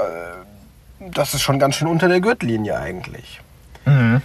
[1.12, 3.40] das ist schon ganz schön unter der Gürtellinie eigentlich.
[3.84, 4.20] mhm.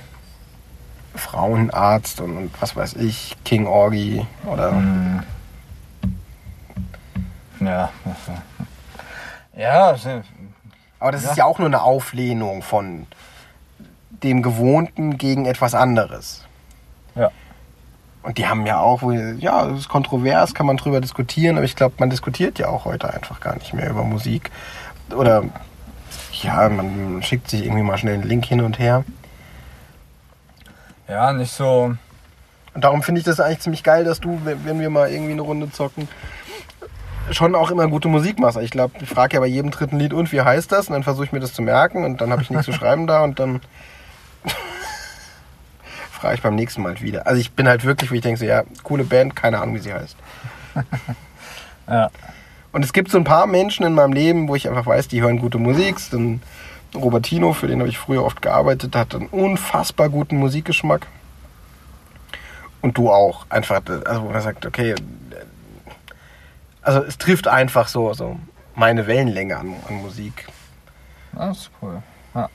[1.14, 5.24] Frauenarzt und, und was weiß ich, King Orgy oder Mhm.
[7.60, 7.90] Ja.
[9.56, 10.22] Ja, also,
[11.00, 11.30] Aber das Ja.
[11.32, 13.06] ist ja auch nur eine Auflehnung von
[14.24, 16.46] dem Gewohnten gegen etwas anderes.
[17.16, 17.30] ja.
[18.24, 21.66] Und die haben ja auch, wo- ja, es ist kontrovers, kann man drüber diskutieren, aber
[21.66, 24.52] ich glaube, man diskutiert ja auch heute einfach gar nicht mehr über Musik.
[25.16, 25.44] Oder
[26.44, 29.04] ja, man schickt sich irgendwie mal schnell einen Link hin und her.
[31.08, 31.96] Ja, nicht so.
[32.74, 35.32] Und darum finde ich das eigentlich ziemlich geil, dass du, wenn wenn wir mal irgendwie
[35.34, 36.08] eine Runde zocken,
[37.32, 38.58] schon auch immer gute Musik machst.
[38.60, 40.88] Ich glaube, ich frage ja bei jedem dritten Lied, und wie heißt das?
[40.88, 43.08] Und dann versuche ich mir das zu merken und dann habe ich nichts zu schreiben
[43.08, 43.62] da und dann
[46.22, 47.26] frage ich beim nächsten Mal wieder.
[47.26, 49.80] Also ich bin halt wirklich, wo ich denke, so, ja, coole Band, keine Ahnung, wie
[49.80, 50.16] sie heißt.
[51.88, 52.10] Ja.
[52.72, 55.22] Und es gibt so ein paar Menschen in meinem Leben, wo ich einfach weiß, die
[55.22, 55.98] hören gute Musik.
[56.12, 56.42] Dann
[56.96, 61.08] Robertino, für den habe ich früher oft gearbeitet, hat einen unfassbar guten Musikgeschmack.
[62.82, 63.46] Und du auch.
[63.50, 64.96] Einfach, also wo man sagt, okay,
[66.82, 68.40] also es trifft einfach so, so
[68.74, 70.48] meine Wellenlänge an, an Musik.
[71.34, 72.02] Das ist cool.
[72.34, 72.50] Ja.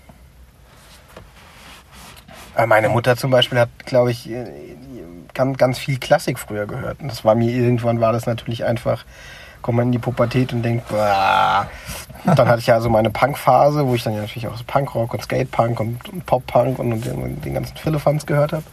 [2.46, 4.47] Aber Meine Mutter zum Beispiel hat, glaube ich, äh,
[5.35, 7.01] ganz, ganz viel Klassik früher gehört.
[7.01, 9.05] Und das war mir irgendwann war das natürlich einfach,
[9.63, 10.91] kommt man in die Pubertät und denkt.
[10.91, 10.99] Und
[12.39, 15.13] dann hatte ich ja so meine Punkphase, wo ich dann ja natürlich auch so Punkrock
[15.13, 18.65] und Skatepunk und, und Pop-Punk und, und den, ganzen Philippans gehört habe.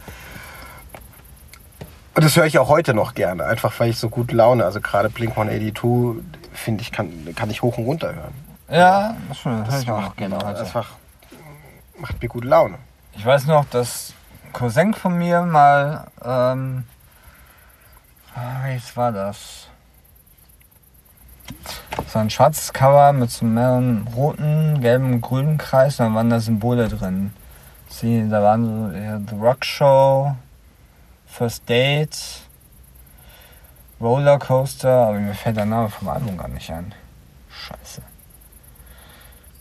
[2.14, 4.80] Und das höre ich auch heute noch gerne, einfach weil ich so gut Laune, also
[4.80, 6.22] gerade Blink 182,
[6.52, 8.34] finde ich, kann, kann ich hoch und runter hören.
[8.70, 10.60] Ja, das, schon, das, Das ich auch macht, gerne heute.
[10.60, 10.90] einfach,
[11.98, 12.78] macht mir gute Laune.
[13.16, 14.12] Ich weiß noch, dass
[14.52, 16.84] Cousin von mir mal, ähm,
[18.34, 19.68] ah, jetzt war das?
[22.08, 26.88] So ein schwarzes Cover mit so mehreren roten, gelben, grünen Kreisen, da waren da Symbole
[26.88, 27.32] drin.
[27.88, 30.34] Sie, da waren so ja, The Rock Show,
[31.26, 32.18] First Date,
[34.00, 36.94] Rollercoaster, aber mir fällt der Name vom Album gar nicht ein.
[37.48, 38.02] Scheiße.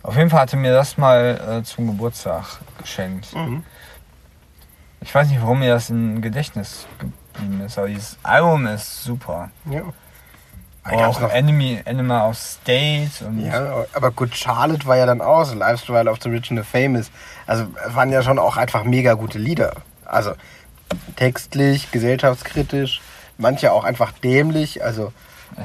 [0.03, 2.43] Auf jeden Fall hatte mir das mal äh, zum Geburtstag
[2.77, 3.33] geschenkt.
[3.35, 3.63] Mhm.
[5.01, 9.49] Ich weiß nicht, warum mir das im Gedächtnis geblieben ist, aber dieses Album ist super.
[9.69, 9.81] Ja.
[10.85, 15.21] Auch Gab's noch- Enemy, Animal of State und Ja, aber gut, Charlotte war ja dann
[15.21, 17.09] aus, Lifestyle of the Rich and the Famous.
[17.47, 19.73] Also es waren ja schon auch einfach mega gute Lieder.
[20.05, 20.33] Also
[21.15, 23.01] textlich, gesellschaftskritisch,
[23.37, 24.83] manche auch einfach dämlich.
[24.83, 25.13] Also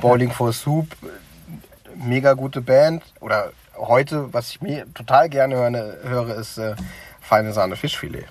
[0.01, 0.87] Bowling for Soup,
[1.97, 3.03] mega gute Band.
[3.21, 6.75] Oder heute, was ich mir total gerne höre, höre ist äh,
[7.21, 8.27] Feine Sahne Fischfilet.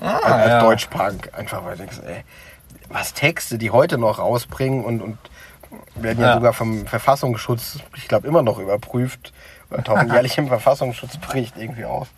[0.00, 0.60] ah, als als ja.
[0.60, 1.30] Deutschpunk.
[1.36, 2.24] Einfach weil ich denke, ey,
[2.88, 5.18] was Texte, die heute noch rausbringen und, und
[5.94, 6.34] werden ja, Ja.
[6.34, 9.32] sogar vom Verfassungsschutz, ich glaube, immer noch überprüft
[9.70, 12.08] oder tauchen jährlich im Verfassungsschutzbericht irgendwie auf.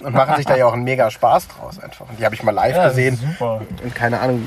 [0.00, 2.08] Und machen sich da ja auch einen mega Spaß draus einfach.
[2.08, 3.36] Und die habe ich mal live Ja, gesehen.
[3.38, 4.46] Und keine Ahnung,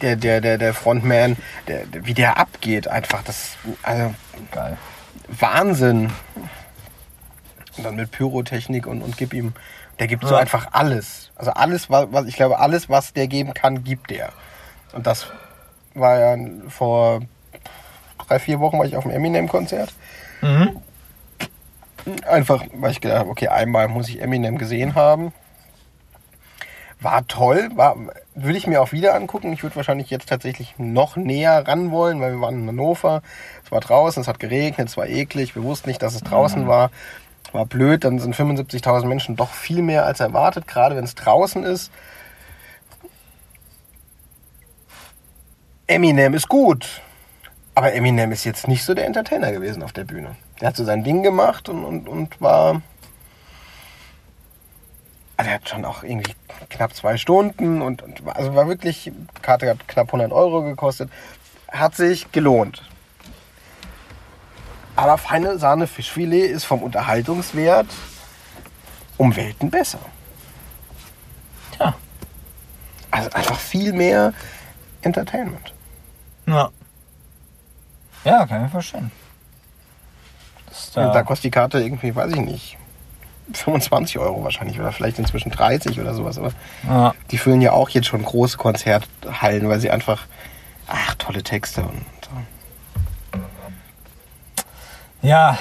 [0.00, 3.22] der, der, der, der Frontman, der, wie der abgeht, einfach.
[3.24, 4.14] Das, also
[4.52, 4.76] Geil.
[5.28, 6.10] Wahnsinn.
[7.76, 9.52] Und dann mit Pyrotechnik und, und gib ihm.
[9.98, 10.40] Der gibt so Ja.
[10.40, 11.30] einfach alles.
[11.36, 14.32] Also alles, was, was ich glaube, alles, was der geben kann, gibt der.
[14.92, 15.26] Und das
[15.94, 16.36] war ja
[16.68, 17.20] vor
[18.26, 19.92] drei, vier Wochen war ich auf dem Eminem-Konzert.
[20.40, 20.80] Mhm.
[22.26, 25.32] Einfach, weil ich gedacht habe, okay, einmal muss ich Eminem gesehen haben.
[27.00, 27.96] War toll, war,
[28.34, 29.52] würde ich mir auch wieder angucken.
[29.52, 33.22] Ich würde wahrscheinlich jetzt tatsächlich noch näher ran wollen, weil wir waren in Hannover.
[33.64, 35.54] Es war draußen, es hat geregnet, es war eklig.
[35.54, 36.90] Wir wussten nicht, dass es draußen war.
[37.52, 41.62] War blöd, dann sind 75.000 Menschen doch viel mehr als erwartet, gerade wenn es draußen
[41.64, 41.90] ist.
[45.86, 47.00] Eminem ist gut.
[47.74, 50.36] Aber Eminem ist jetzt nicht so der Entertainer gewesen auf der Bühne.
[50.60, 52.82] Der hat so sein Ding gemacht und, und, und war.
[55.36, 56.34] Also er hat schon auch irgendwie
[56.70, 59.10] knapp zwei Stunden und, und war- also war wirklich,
[59.42, 61.10] Karte hat knapp 100 Euro gekostet.
[61.68, 62.82] Hat sich gelohnt.
[64.96, 67.86] Aber feine Sahne Fischfilet ist vom Unterhaltungswert
[69.16, 69.98] um Welten besser.
[71.72, 71.94] Tja.
[73.10, 74.32] Also einfach viel mehr
[75.02, 75.72] Entertainment.
[76.46, 76.70] Ja.
[78.24, 79.10] Ja, kann ich verstehen.
[80.94, 82.78] Da, da kostet die Karte irgendwie, weiß ich nicht,
[83.52, 86.38] 25 Euro wahrscheinlich oder vielleicht inzwischen 30 oder sowas.
[86.38, 86.52] Aber
[86.88, 87.14] ja.
[87.30, 90.26] die füllen ja auch jetzt schon große Konzerthallen, weil sie einfach,
[90.86, 92.04] ach, tolle Texte und
[95.24, 95.58] ja,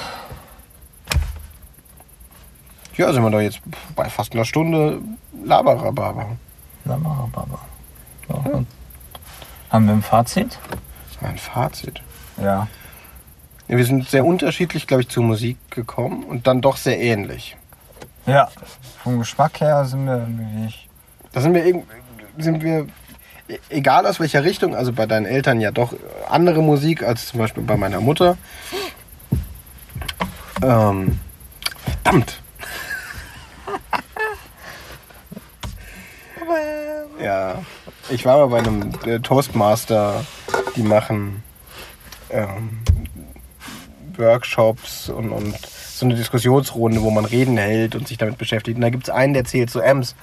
[2.96, 3.60] Ja, sind wir doch jetzt
[3.96, 5.02] bei fast einer Stunde
[5.44, 6.28] Laberababa.
[6.86, 7.60] Laberababa.
[8.28, 8.68] So, und
[9.72, 10.60] Haben wir ein Fazit?
[11.22, 12.02] Mein Fazit.
[12.38, 12.68] Ja.
[13.68, 17.58] Ja, wir sind sehr unterschiedlich, glaube ich, zur Musik gekommen und dann doch sehr ähnlich.
[18.28, 18.50] Ja.
[19.04, 20.88] Vom Geschmack her sind wir wirklich.
[21.32, 21.84] Da sind wir,
[22.38, 22.88] sind wir,
[23.48, 25.94] e- egal aus welcher Richtung, also bei deinen Eltern ja doch
[26.30, 28.38] andere Musik als zum Beispiel bei meiner Mutter.
[30.64, 31.20] Ähm,
[32.04, 32.42] verdammt.
[37.22, 37.62] Ja,
[38.10, 40.26] ich war mal bei einem äh, Toastmaster,
[40.76, 41.44] die machen
[42.30, 42.80] ähm,
[44.18, 48.76] Workshops und, und so eine Diskussionsrunde, wo man Reden hält und sich damit beschäftigt.
[48.76, 50.16] Und da gibt es einen, der zählt so Ems.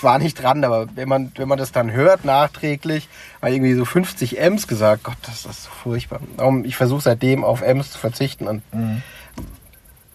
[0.00, 3.06] Ich war nicht dran, aber wenn man, wenn man das dann hört nachträglich,
[3.42, 6.20] weil irgendwie so 50 Ems gesagt, Gott, das ist so furchtbar.
[6.64, 8.48] Ich versuche seitdem auf Ems zu verzichten.
[8.48, 8.62] Und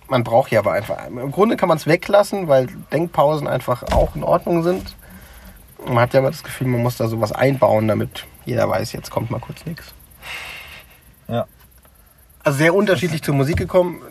[0.08, 1.06] man braucht ja aber einfach.
[1.06, 4.96] Im Grunde kann man es weglassen, weil Denkpausen einfach auch in Ordnung sind.
[5.86, 9.12] Man hat ja immer das Gefühl, man muss da sowas einbauen, damit jeder weiß, jetzt
[9.12, 9.94] kommt mal kurz nichts.
[11.28, 11.46] Ja.
[12.44, 14.02] Also sehr unterschiedlich zur Musik gekommen.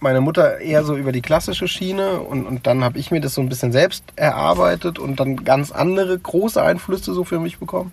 [0.00, 3.34] Meine Mutter eher so über die klassische Schiene und, und dann habe ich mir das
[3.34, 7.92] so ein bisschen selbst erarbeitet und dann ganz andere große Einflüsse so für mich bekommen.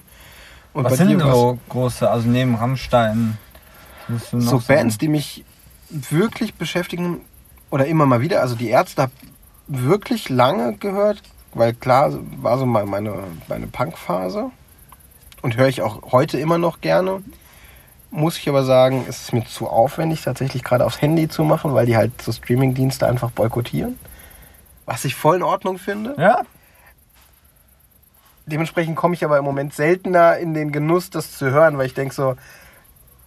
[0.73, 3.37] Und Was dir sind war's so große, also neben Rammstein?
[4.31, 5.45] so Bands, die mich
[5.89, 7.21] wirklich beschäftigen
[7.69, 8.41] oder immer mal wieder.
[8.41, 9.13] Also die Ärzte habe
[9.67, 11.21] wirklich lange gehört,
[11.53, 13.15] weil klar war so mal meine,
[13.47, 14.49] meine Punk-Phase
[15.41, 17.21] und höre ich auch heute immer noch gerne.
[18.15, 21.73] Muss ich aber sagen, es ist mir zu aufwendig, tatsächlich gerade aufs Handy zu machen,
[21.73, 23.97] weil die halt so Streaming-Dienste einfach boykottieren.
[24.85, 26.13] Was ich voll in Ordnung finde.
[26.19, 26.41] Ja?
[28.45, 31.95] Dementsprechend komme ich aber im Moment seltener in den Genuss, das zu hören, weil ich
[31.95, 32.35] denke so,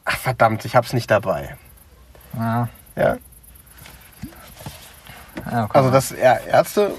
[0.04, 1.56] ach verdammt, ich hab's nicht dabei.
[2.34, 2.68] Ja.
[2.94, 3.16] Ja?
[5.50, 5.78] ja okay.
[5.78, 6.94] Also das ja, Ärzte,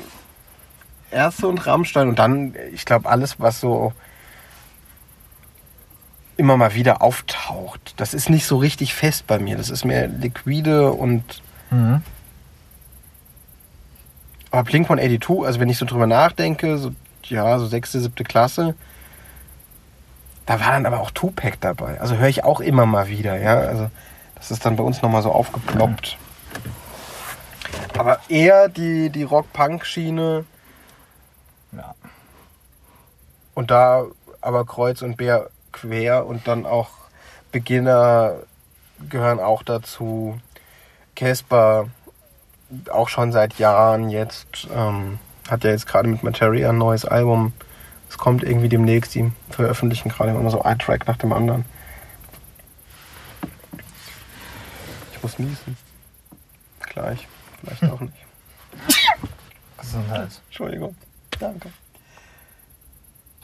[1.09, 3.93] Ärzte und Rammstein und dann, ich glaube, alles, was so
[6.37, 7.93] immer mal wieder auftaucht.
[7.97, 9.57] Das ist nicht so richtig fest bei mir.
[9.57, 12.01] Das ist mehr liquide und Mhm.
[14.51, 16.91] aber Blink 182, also wenn ich so drüber nachdenke, so
[17.23, 18.73] ja, so sechste, siebte Klasse,
[20.45, 21.99] da war dann aber auch Tupac dabei.
[21.99, 23.55] Also höre ich auch immer mal wieder, ja.
[23.59, 23.89] Also
[24.35, 26.17] das ist dann bei uns nochmal so aufgeploppt.
[27.97, 30.45] Aber eher die, die Rock-Punk-Schiene
[31.73, 31.95] Ja.
[33.55, 34.05] und da
[34.39, 35.49] aber Kreuz und Bär
[35.79, 36.89] quer und dann auch
[37.51, 38.35] Beginner
[39.09, 40.39] gehören auch dazu.
[41.15, 41.87] Casper
[42.89, 44.67] auch schon seit Jahren jetzt.
[44.73, 45.19] Ähm,
[45.49, 47.53] hat ja jetzt gerade mit Materia ein neues Album.
[48.09, 49.15] Es kommt irgendwie demnächst.
[49.15, 51.65] Die veröffentlichen gerade immer so ein Track nach dem anderen.
[55.13, 55.77] Ich muss niesen.
[56.81, 57.27] Gleich.
[57.61, 58.13] Vielleicht auch nicht.
[59.77, 60.29] Gesundheit.
[60.47, 60.95] Entschuldigung.
[61.39, 61.69] Danke.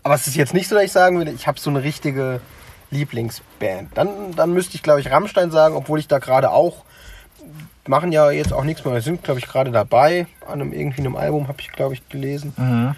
[0.03, 2.41] Aber es ist jetzt nicht so, dass ich sagen würde, ich habe so eine richtige
[2.91, 3.97] Lieblingsband.
[3.97, 6.83] Dann, dann müsste ich, glaube ich, Rammstein sagen, obwohl ich da gerade auch
[7.87, 8.93] machen ja jetzt auch nichts mehr.
[8.93, 12.07] Wir sind, glaube ich, gerade dabei an einem irgendwie einem Album, habe ich, glaube ich,
[12.09, 12.53] gelesen.
[12.57, 12.95] Mhm.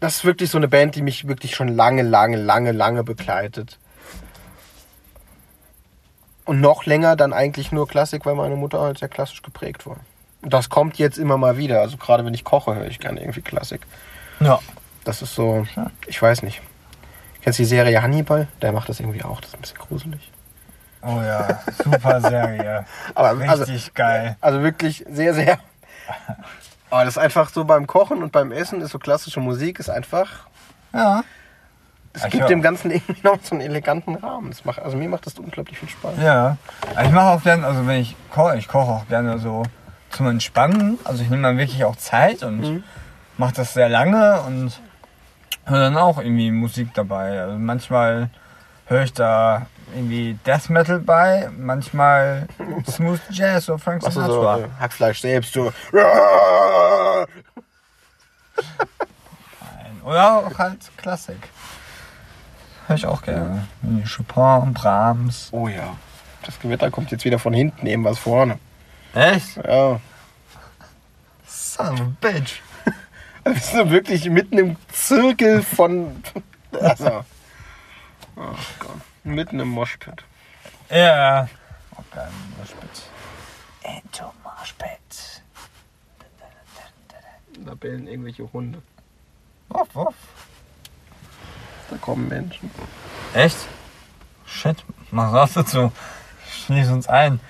[0.00, 3.78] Das ist wirklich so eine Band, die mich wirklich schon lange, lange, lange, lange begleitet.
[6.44, 9.98] Und noch länger dann eigentlich nur Klassik, weil meine Mutter halt sehr klassisch geprägt war.
[10.42, 11.80] Und das kommt jetzt immer mal wieder.
[11.80, 13.82] Also gerade wenn ich koche, höre ich gerne irgendwie Klassik.
[14.40, 14.58] Ja.
[15.04, 15.66] Das ist so,
[16.06, 16.60] ich weiß nicht.
[17.42, 18.48] Kennst du die Serie Hannibal?
[18.60, 19.40] Der macht das irgendwie auch.
[19.40, 20.30] Das ist ein bisschen gruselig.
[21.02, 22.84] Oh ja, super Serie.
[23.14, 24.36] Aber also, Richtig geil.
[24.42, 25.58] also wirklich sehr, sehr.
[26.90, 29.88] Aber das ist einfach so beim Kochen und beim Essen ist so klassische Musik, ist
[29.88, 30.46] einfach.
[30.92, 31.22] Ja.
[32.12, 34.50] Es Ich gibt dem Ganzen irgendwie noch so einen eleganten Rahmen.
[34.50, 36.18] Das macht, also mir macht das unglaublich viel Spaß.
[36.20, 36.58] Ja.
[37.02, 39.62] Ich mache auch gerne, also wenn ich koche, ich koche auch gerne so
[40.10, 40.98] zum Entspannen.
[41.04, 42.84] Also ich nehme dann wirklich auch Zeit und Mhm.
[43.38, 44.78] mache das sehr lange und
[45.70, 47.40] höre dann auch irgendwie Musik dabei.
[47.40, 48.30] Also manchmal
[48.86, 52.46] höre ich da irgendwie Death Metal bei, manchmal
[52.88, 54.58] Smooth Jazz oder Frank du so Sinatra.
[54.58, 55.72] äh, Hackfleisch selbst, so.
[60.04, 61.48] Oder auch halt Klassik.
[62.86, 63.66] Höre ich auch gerne.
[63.82, 65.48] Wie Chopin, Brahms.
[65.52, 65.96] Oh ja.
[66.42, 68.58] Das Gewitter kommt jetzt wieder von hinten, eben was vorne.
[69.14, 69.56] Echt?
[69.56, 70.00] Ja.
[71.46, 72.60] Son of a bitch.
[73.44, 76.22] Also wir sind wirklich mitten im Zirkel von.
[76.72, 77.24] Also.
[78.36, 79.00] Oh Gott.
[79.24, 80.24] Mitten im Moshpit.
[80.88, 81.48] Ja.
[81.96, 82.28] Oh, geil,
[82.58, 83.02] Moshpit.
[83.82, 85.42] Into Moshpit.
[87.64, 88.82] Da bellen irgendwelche Hunde.
[89.68, 90.14] Wuff, wuff.
[91.90, 92.70] Da kommen Menschen.
[93.34, 93.56] Echt?
[94.46, 95.92] Shit, mach raus dazu.
[96.48, 97.40] Schließ uns ein.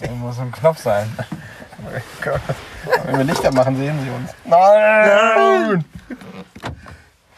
[0.00, 1.14] Muss irgendwo so ein Knopf sein.
[1.18, 2.40] Oh Gott.
[3.04, 4.30] Wenn wir Lichter machen, sehen sie uns.
[4.44, 5.84] Nein!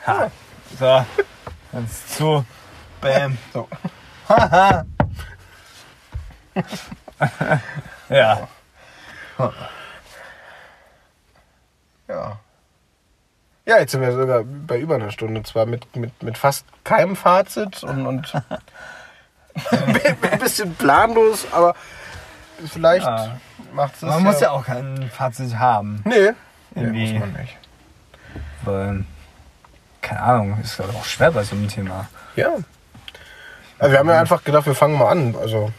[0.06, 0.30] Ha.
[0.78, 1.06] So,
[1.72, 2.44] ganz zu.
[3.00, 3.36] Bam.
[3.52, 3.68] So.
[4.28, 4.84] Haha.
[8.08, 8.48] ja.
[12.08, 12.38] Ja.
[13.64, 15.42] Ja, jetzt sind wir sogar bei über einer Stunde.
[15.42, 18.32] Zwar mit, mit, mit fast keinem Fazit und, und
[19.70, 21.74] ein bisschen planlos, aber
[22.66, 23.38] vielleicht Ja.
[23.74, 26.02] macht es Man muss ja auch kein Fazit haben.
[26.04, 26.30] Nee,
[26.74, 27.12] nee Irgendwie.
[27.12, 27.56] muss man nicht.
[28.64, 29.04] Weil,
[30.00, 32.08] keine Ahnung, ist glaube ich auch schwer bei so einem Thema.
[32.36, 32.48] Ja.
[33.78, 35.34] Also wir haben ja einfach gedacht, wir fangen mal an.
[35.40, 35.72] Also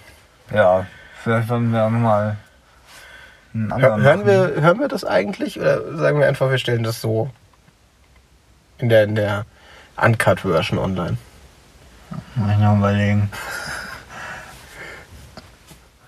[0.53, 0.85] Ja,
[1.23, 2.37] vielleicht wollen wir auch nochmal
[3.53, 6.83] einen hör, anderen hören, wir, hören wir das eigentlich oder sagen wir einfach, wir stellen
[6.83, 7.29] das so
[8.79, 9.45] in der, in der
[9.95, 11.17] Uncut-Version online?
[12.35, 13.31] Muss ich noch überlegen.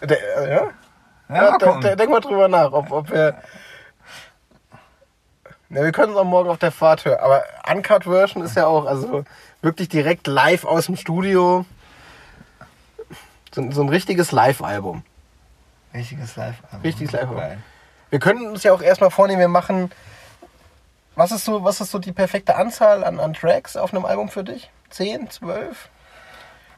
[0.05, 0.67] Der, äh, ja?
[1.29, 3.35] Ja, Ja, mal denk mal drüber nach, ob, ob wir.
[5.69, 7.19] Ne, wir können es auch morgen auf der Fahrt hören.
[7.19, 9.23] Aber Uncut Version ist ja auch, also
[9.61, 11.65] wirklich direkt live aus dem Studio.
[13.53, 15.03] So, so ein richtiges Live-Album.
[15.93, 16.55] Richtiges Live.
[16.83, 17.63] Richtiges Live-Album.
[18.09, 19.91] Wir können uns ja auch erstmal vornehmen, wir machen.
[21.15, 24.29] Was ist so, was ist so die perfekte Anzahl an, an Tracks auf einem Album
[24.29, 24.69] für dich?
[24.89, 25.89] 10, 12?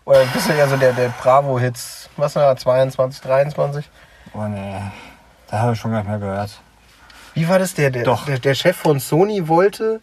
[0.08, 2.10] Oder bist du ja so der, der Bravo-Hits?
[2.16, 3.90] Was war 22, 23?
[4.34, 4.82] Oh nee,
[5.50, 6.62] da habe ich schon gar nicht mehr gehört.
[7.34, 7.74] Wie war das?
[7.74, 8.24] Der, der, Doch.
[8.24, 10.00] der, der Chef von Sony wollte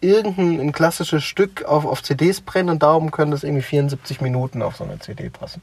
[0.00, 4.60] irgendein ein klassisches Stück auf, auf CDs brennen und darum können das irgendwie 74 Minuten
[4.62, 5.62] auf so eine CD passen.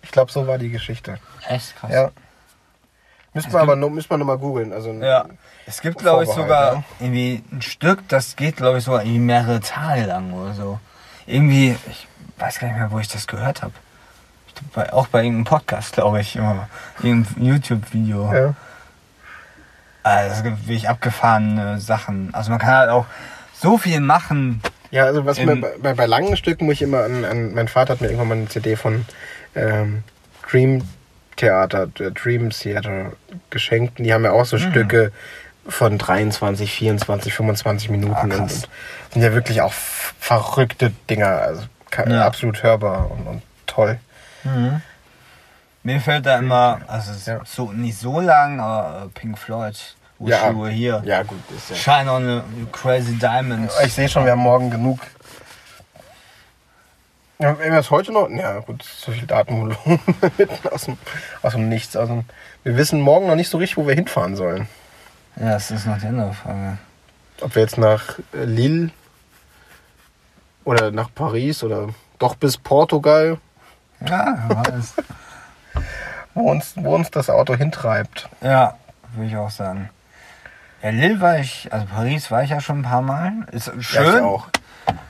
[0.00, 1.18] Ich glaube, so war die Geschichte.
[1.46, 1.92] Echt krass.
[1.92, 2.10] Ja.
[3.34, 4.72] Müssen wir aber noch, müssen wir noch mal googeln.
[4.72, 5.26] Also, Ja.
[5.66, 6.84] Es gibt, glaube ich, sogar ja.
[6.98, 10.80] irgendwie ein Stück, das geht, glaube ich, sogar irgendwie mehrere Tage lang oder so.
[11.30, 12.08] Irgendwie, ich
[12.38, 13.72] weiß gar nicht mehr, wo ich das gehört habe.
[14.92, 16.68] Auch bei irgendeinem Podcast, glaube ich, immer.
[17.02, 18.34] Irgendein YouTube-Video.
[18.34, 18.54] Ja.
[20.02, 22.34] Also, es gibt wirklich abgefahrene Sachen.
[22.34, 23.06] Also, man kann halt auch
[23.54, 24.60] so viel machen.
[24.90, 27.92] Ja, also was bei, bei, bei langen Stücken muss ich immer an, an mein Vater
[27.92, 29.06] hat mir irgendwann mal eine CD von
[29.54, 30.02] ähm,
[30.50, 30.82] Dream
[31.36, 33.12] Theater, äh, Dream Theater
[33.50, 33.98] geschenkt.
[33.98, 34.70] Und die haben ja auch so Mhm.
[34.70, 35.12] Stücke
[35.68, 41.28] von 23, 24, 25 Minuten Ah, und, und sind ja wirklich auch verrückte Dinger.
[41.28, 41.62] Also
[42.06, 42.24] Ja.
[42.26, 43.98] absolut hörbar und, und toll.
[45.82, 47.40] Mir fällt da immer, also Ja.
[47.44, 49.76] so, nicht so lang, aber äh, Pink Floyd,
[50.18, 50.50] Ja.
[50.50, 51.02] Schuhe hier.
[51.04, 51.76] Ja, gut, ist ja.
[51.76, 52.42] Shine on
[52.72, 53.70] Crazy Diamond.
[53.84, 55.00] Ich sehe schon, wir haben morgen genug.
[57.38, 58.28] Ja, wenn wir es heute noch.
[58.28, 59.98] Ja, gut, so viel Datenvolumen
[60.70, 60.98] aus dem,
[61.42, 61.96] aus dem Nichts.
[61.96, 62.22] Also,
[62.64, 64.68] wir wissen morgen noch nicht so richtig, wo wir hinfahren sollen.
[65.40, 66.76] Ja, das ist noch die andere Frage.
[67.40, 68.90] Ob wir jetzt nach äh, Lille
[70.64, 71.88] oder nach Paris oder
[72.18, 73.38] doch bis Portugal,
[74.06, 74.94] Ja, weiß.
[76.34, 78.28] wo uns, wo uns das Auto hintreibt.
[78.42, 78.76] ja,
[79.14, 79.88] würde ich auch sagen.
[80.82, 83.32] Ja, Lille war ich, also Paris war ich ja schon ein paar Mal.
[83.52, 84.04] Ist schön.
[84.04, 84.48] Ja, ich auch.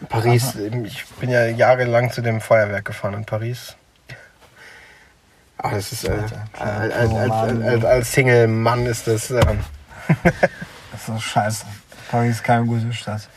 [0.08, 3.76] Paris, eben, ich bin ja jahrelang zu dem Feuerwerk gefahren in Paris.
[5.58, 6.12] Ach, das ist, äh,
[6.58, 9.30] als, als, als, als, Single-Mann ist das.
[9.30, 9.60] Ähm,
[10.92, 11.66] Das ist scheiße.
[12.10, 13.28] Paris ist keine gute Stadt.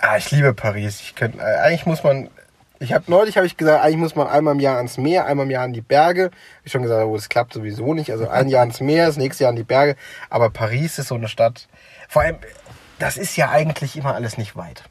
[0.00, 1.00] Ah, ich liebe Paris.
[1.00, 2.30] Ich könnte, äh, eigentlich muss man,
[2.78, 5.46] ich habe neulich habe ich gesagt, eigentlich muss man einmal im Jahr ans Meer, einmal
[5.46, 6.30] im Jahr an die Berge.
[6.64, 8.10] Ich schon gesagt, oh, das klappt sowieso nicht.
[8.10, 9.96] Also ein Jahr ans Meer, das nächste Jahr an die Berge.
[10.30, 11.68] Aber Paris ist so eine Stadt.
[12.08, 12.36] Vor allem,
[12.98, 14.84] das ist ja eigentlich immer alles nicht weit.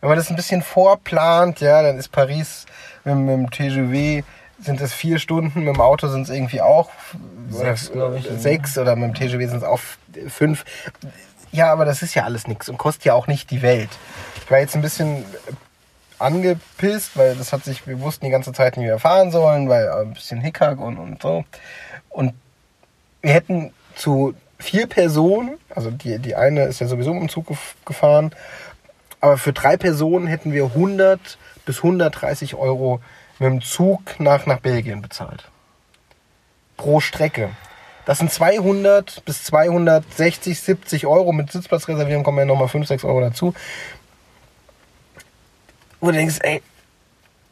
[0.00, 2.66] Wenn man das ein bisschen vorplant, ja, dann ist Paris
[3.04, 4.24] mit, mit dem TGV
[4.62, 6.90] sind es vier Stunden, mit dem Auto sind es irgendwie auch
[7.50, 9.80] Sechs, oder, ich, sechs oder mit dem TGV sind es auch
[10.28, 10.64] fünf.
[11.50, 13.90] Ja, aber das ist ja alles nichts und kostet ja auch nicht die Welt.
[14.42, 15.24] Ich war jetzt ein bisschen
[16.18, 19.68] angepisst, weil das hat sich, wir wussten die ganze Zeit nicht, wie wir fahren sollen,
[19.68, 21.44] weil äh, ein bisschen Hickhack und, und so.
[22.08, 22.32] Und
[23.20, 27.74] wir hätten zu vier Personen, also die, die eine ist ja sowieso dem Zug gef-
[27.84, 28.32] gefahren,
[29.20, 33.00] aber für drei Personen hätten wir 100 bis 130 Euro
[33.42, 35.48] mit dem Zug nach, nach Belgien bezahlt.
[36.76, 37.50] Pro Strecke.
[38.04, 41.32] Das sind 200 bis 260, 70 Euro.
[41.32, 43.54] Mit Sitzplatzreservierung kommen ja nochmal 5, 6 Euro dazu.
[46.00, 46.62] Wo du denkst, ey,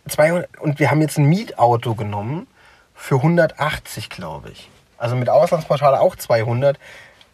[0.09, 2.49] 200, und wir haben jetzt ein Mietauto genommen
[2.95, 4.68] für 180, glaube ich.
[4.99, 6.78] Also mit Auslandspauschale auch 200.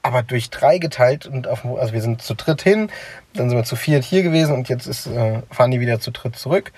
[0.03, 2.91] Aber durch drei geteilt und auf, also wir sind zu dritt hin,
[3.33, 6.13] dann sind wir zu viert hier gewesen und jetzt ist, äh, fahren die wieder zu
[6.13, 6.71] dritt zurück.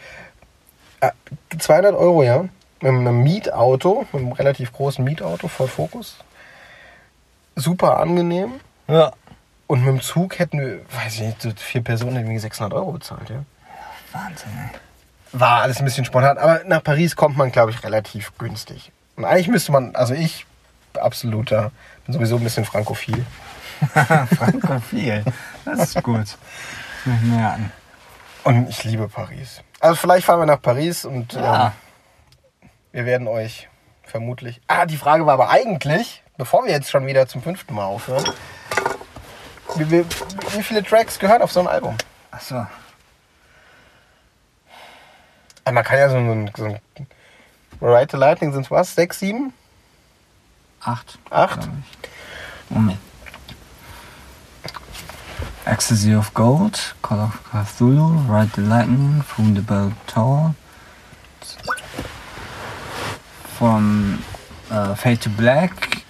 [1.01, 1.11] Äh,
[1.59, 2.45] 200 Euro, ja.
[2.81, 6.17] Mit einem Mietauto, mit einem relativ großen Mietauto, Ford Focus.
[7.57, 8.61] Super angenehm.
[8.87, 9.13] Ja.
[9.67, 12.73] Und mit dem Zug hätten wir, weiß ich nicht, so vier Personen hätten wir 600
[12.73, 13.45] Euro bezahlt, ja.
[14.13, 14.79] Wahnsinn, ey.
[15.33, 18.93] War alles ein bisschen spontan, aber nach Paris kommt man, glaube ich, relativ günstig.
[19.17, 20.47] Und eigentlich müsste man, also ich,
[20.99, 21.71] absoluter,
[22.07, 23.27] bin sowieso ein bisschen frankophil.
[24.37, 25.25] Frankophil.
[25.65, 26.21] Das ist gut.
[26.21, 26.39] Das
[27.05, 27.73] muss ich merken.
[28.45, 29.61] Und ich liebe Paris.
[29.81, 31.73] Also vielleicht fahren wir nach Paris und Ja.
[32.63, 33.69] ähm, wir werden euch
[34.03, 34.61] vermutlich.
[34.67, 38.25] Ah, die Frage war aber eigentlich, bevor wir jetzt schon wieder zum fünften Mal aufhören,
[39.77, 40.05] wie, wie,
[40.53, 41.97] wie viele Tracks gehören auf so ein Album?
[42.31, 42.67] Achso.
[45.65, 46.81] Also man kann ja so ein, so ein
[47.81, 48.95] Ride the Lightning sind was?
[48.95, 49.53] Sechs, sieben?
[50.81, 51.19] Acht.
[51.31, 51.69] Acht?
[52.71, 52.99] Moment.
[55.69, 60.55] Ecstasy of Gold, Call of Cthulhu, Ride the Lightning, From the Bell Tower,
[63.59, 64.25] From
[64.71, 66.05] uh, Fade to Black,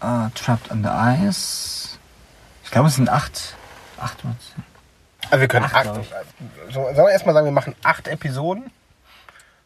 [0.00, 1.98] uh, Trapped under Ice.
[2.62, 3.56] Ich glaube, es sind acht.
[3.98, 4.62] Acht oder zehn.
[5.30, 6.00] Also wir können Acht, acht.
[6.68, 8.70] So, sollen wir erstmal sagen, wir machen acht Episoden?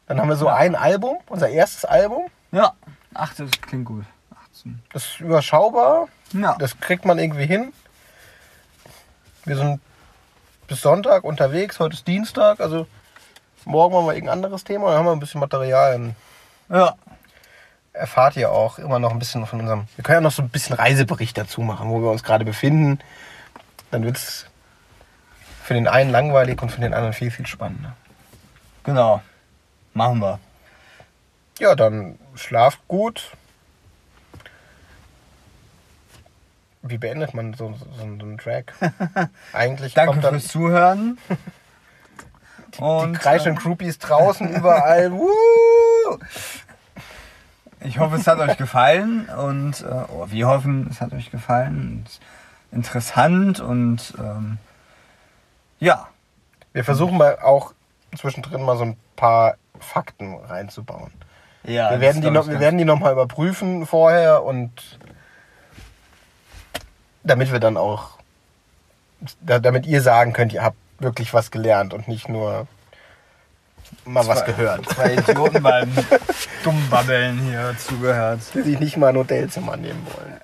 [0.06, 2.28] Dann haben wir so ein Album, unser erstes Album.
[2.52, 2.72] Ja,
[3.12, 4.06] acht, das klingt gut.
[4.48, 4.82] 18.
[4.94, 6.08] Das ist überschaubar.
[6.32, 6.56] Ja.
[6.58, 7.74] Das kriegt man irgendwie hin.
[9.44, 9.80] Wir sind
[10.68, 11.78] bis Sonntag unterwegs.
[11.78, 12.60] Heute ist Dienstag.
[12.60, 12.86] Also
[13.66, 14.88] morgen machen wir irgendein anderes Thema.
[14.88, 16.14] Dann haben wir ein bisschen Material.
[16.70, 16.94] Ja.
[17.92, 19.86] erfahrt ihr auch immer noch ein bisschen von unserem.
[19.96, 23.00] Wir können ja noch so ein bisschen Reisebericht dazu machen, wo wir uns gerade befinden.
[23.90, 24.46] Dann wird es
[25.62, 27.94] für den einen langweilig und für den anderen viel, viel spannender.
[28.82, 29.20] Genau.
[29.92, 30.40] Machen wir.
[31.58, 33.30] Ja, dann schlaft gut.
[36.86, 38.74] Wie beendet man so, so, so einen Track?
[39.54, 41.18] Eigentlich Danke kommt dann fürs Zuhören.
[42.76, 45.12] die Und kreischenden Groupies draußen überall.
[45.18, 45.28] Woo!
[47.80, 52.04] ich hoffe, es hat euch gefallen und äh, oh, wir hoffen, es hat euch gefallen.
[52.04, 52.20] Und
[52.70, 54.58] interessant und ähm,
[55.80, 56.08] ja,
[56.74, 57.72] Wir versuchen mal auch
[58.16, 61.12] zwischendrin mal so ein paar Fakten reinzubauen.
[61.62, 64.98] ja wir, werden die noch, wir werden die nochmal überprüfen vorher und
[67.24, 68.18] damit wir dann auch,
[69.40, 72.66] da- damit ihr sagen könnt, ihr habt wirklich was gelernt und nicht nur
[74.04, 74.86] mal was gehört.
[74.88, 75.90] Zwei Idioten beim
[76.62, 78.40] Dummbabbeln hier zugehört.
[78.54, 80.40] Die sich nicht mal ein Hotelzimmer nehmen wollen.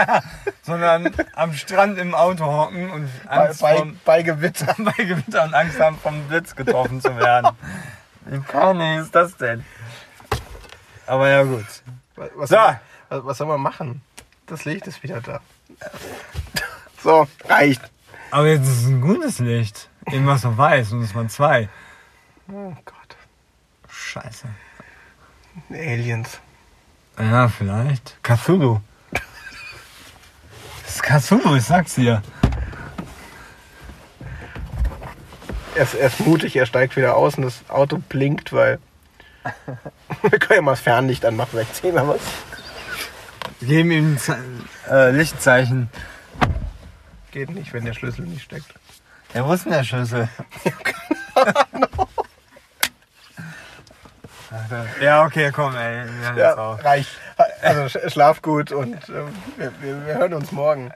[0.62, 4.74] Sondern am Strand im Auto hocken und Bei, Angst bei, vom, bei Gewitter.
[4.78, 7.50] bei Gewitter und Angst haben, vom Blitz getroffen zu werden.
[8.26, 9.64] Wie peinlich ist das denn?
[11.06, 11.66] Aber ja gut.
[12.36, 12.56] Was, So.
[12.56, 14.02] was, was soll man machen?
[14.46, 15.40] Das Licht ist wieder da.
[17.02, 17.80] So, reicht.
[18.30, 19.88] Aber jetzt ist es ein gutes Licht.
[20.06, 21.68] Irgendwas noch weiß und es waren zwei.
[22.52, 23.16] Oh Gott.
[23.88, 24.48] Scheiße.
[25.70, 26.40] Aliens.
[27.18, 28.18] Ja, vielleicht.
[28.22, 28.80] Cthulhu.
[30.84, 32.22] Das ist Cthulhu, ich sag's dir.
[35.74, 38.78] Er ist, er ist mutig, er steigt wieder aus und das Auto blinkt, weil.
[40.22, 42.20] Wir können ja mal das Fernlicht anmachen, vielleicht sehen wir was.
[43.60, 44.36] Wir geben ihm Ze
[44.90, 45.90] äh, Lichtzeichen.
[47.30, 48.74] Geht nicht, wenn der Schlüssel nicht steckt.
[49.34, 50.28] Ja, wo ist denn der Schlüssel?
[55.00, 56.04] ja, okay, komm, ey.
[56.36, 57.10] Ja, reicht.
[57.62, 59.28] Also sch- schlaf gut und wir,
[59.80, 60.92] wir, wir hören uns morgen.